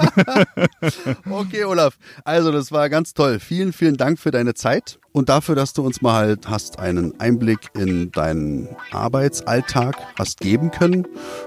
okay, 1.30 1.64
Olaf. 1.64 1.98
Also 2.24 2.50
das 2.50 2.72
war 2.72 2.88
ganz 2.88 3.14
toll. 3.14 3.40
Vielen, 3.40 3.72
vielen 3.72 3.96
Dank 3.96 4.18
für 4.18 4.30
deine 4.30 4.54
Zeit 4.54 4.98
und 5.12 5.28
dafür, 5.28 5.54
dass 5.54 5.72
du 5.72 5.82
uns 5.82 6.00
mal 6.00 6.14
halt 6.14 6.48
hast 6.48 6.78
einen 6.78 7.18
Einblick 7.20 7.70
in 7.74 8.10
deinen 8.10 8.68
Arbeitsalltag 8.90 9.96
hast 10.18 10.40
geben 10.40 10.70
können. 10.70 11.06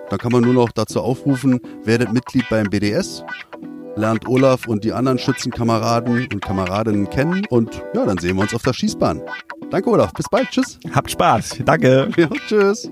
Da 0.09 0.17
kann 0.17 0.31
man 0.31 0.43
nur 0.43 0.53
noch 0.53 0.71
dazu 0.71 1.01
aufrufen, 1.01 1.59
werdet 1.83 2.13
Mitglied 2.13 2.45
beim 2.49 2.69
BDS 2.69 3.23
lernt 3.95 4.27
Olaf 4.27 4.67
und 4.67 4.83
die 4.83 4.93
anderen 4.93 5.17
Schützenkameraden 5.17 6.27
und 6.31 6.41
Kameradinnen 6.41 7.09
kennen 7.09 7.45
und 7.49 7.81
ja, 7.93 8.05
dann 8.05 8.17
sehen 8.17 8.35
wir 8.35 8.43
uns 8.43 8.53
auf 8.53 8.63
der 8.63 8.73
Schießbahn. 8.73 9.21
Danke 9.69 9.89
Olaf, 9.89 10.13
bis 10.13 10.27
bald, 10.29 10.49
tschüss. 10.49 10.79
Habt 10.93 11.11
Spaß, 11.11 11.59
danke. 11.65 12.09
Ja, 12.17 12.29
tschüss. 12.47 12.89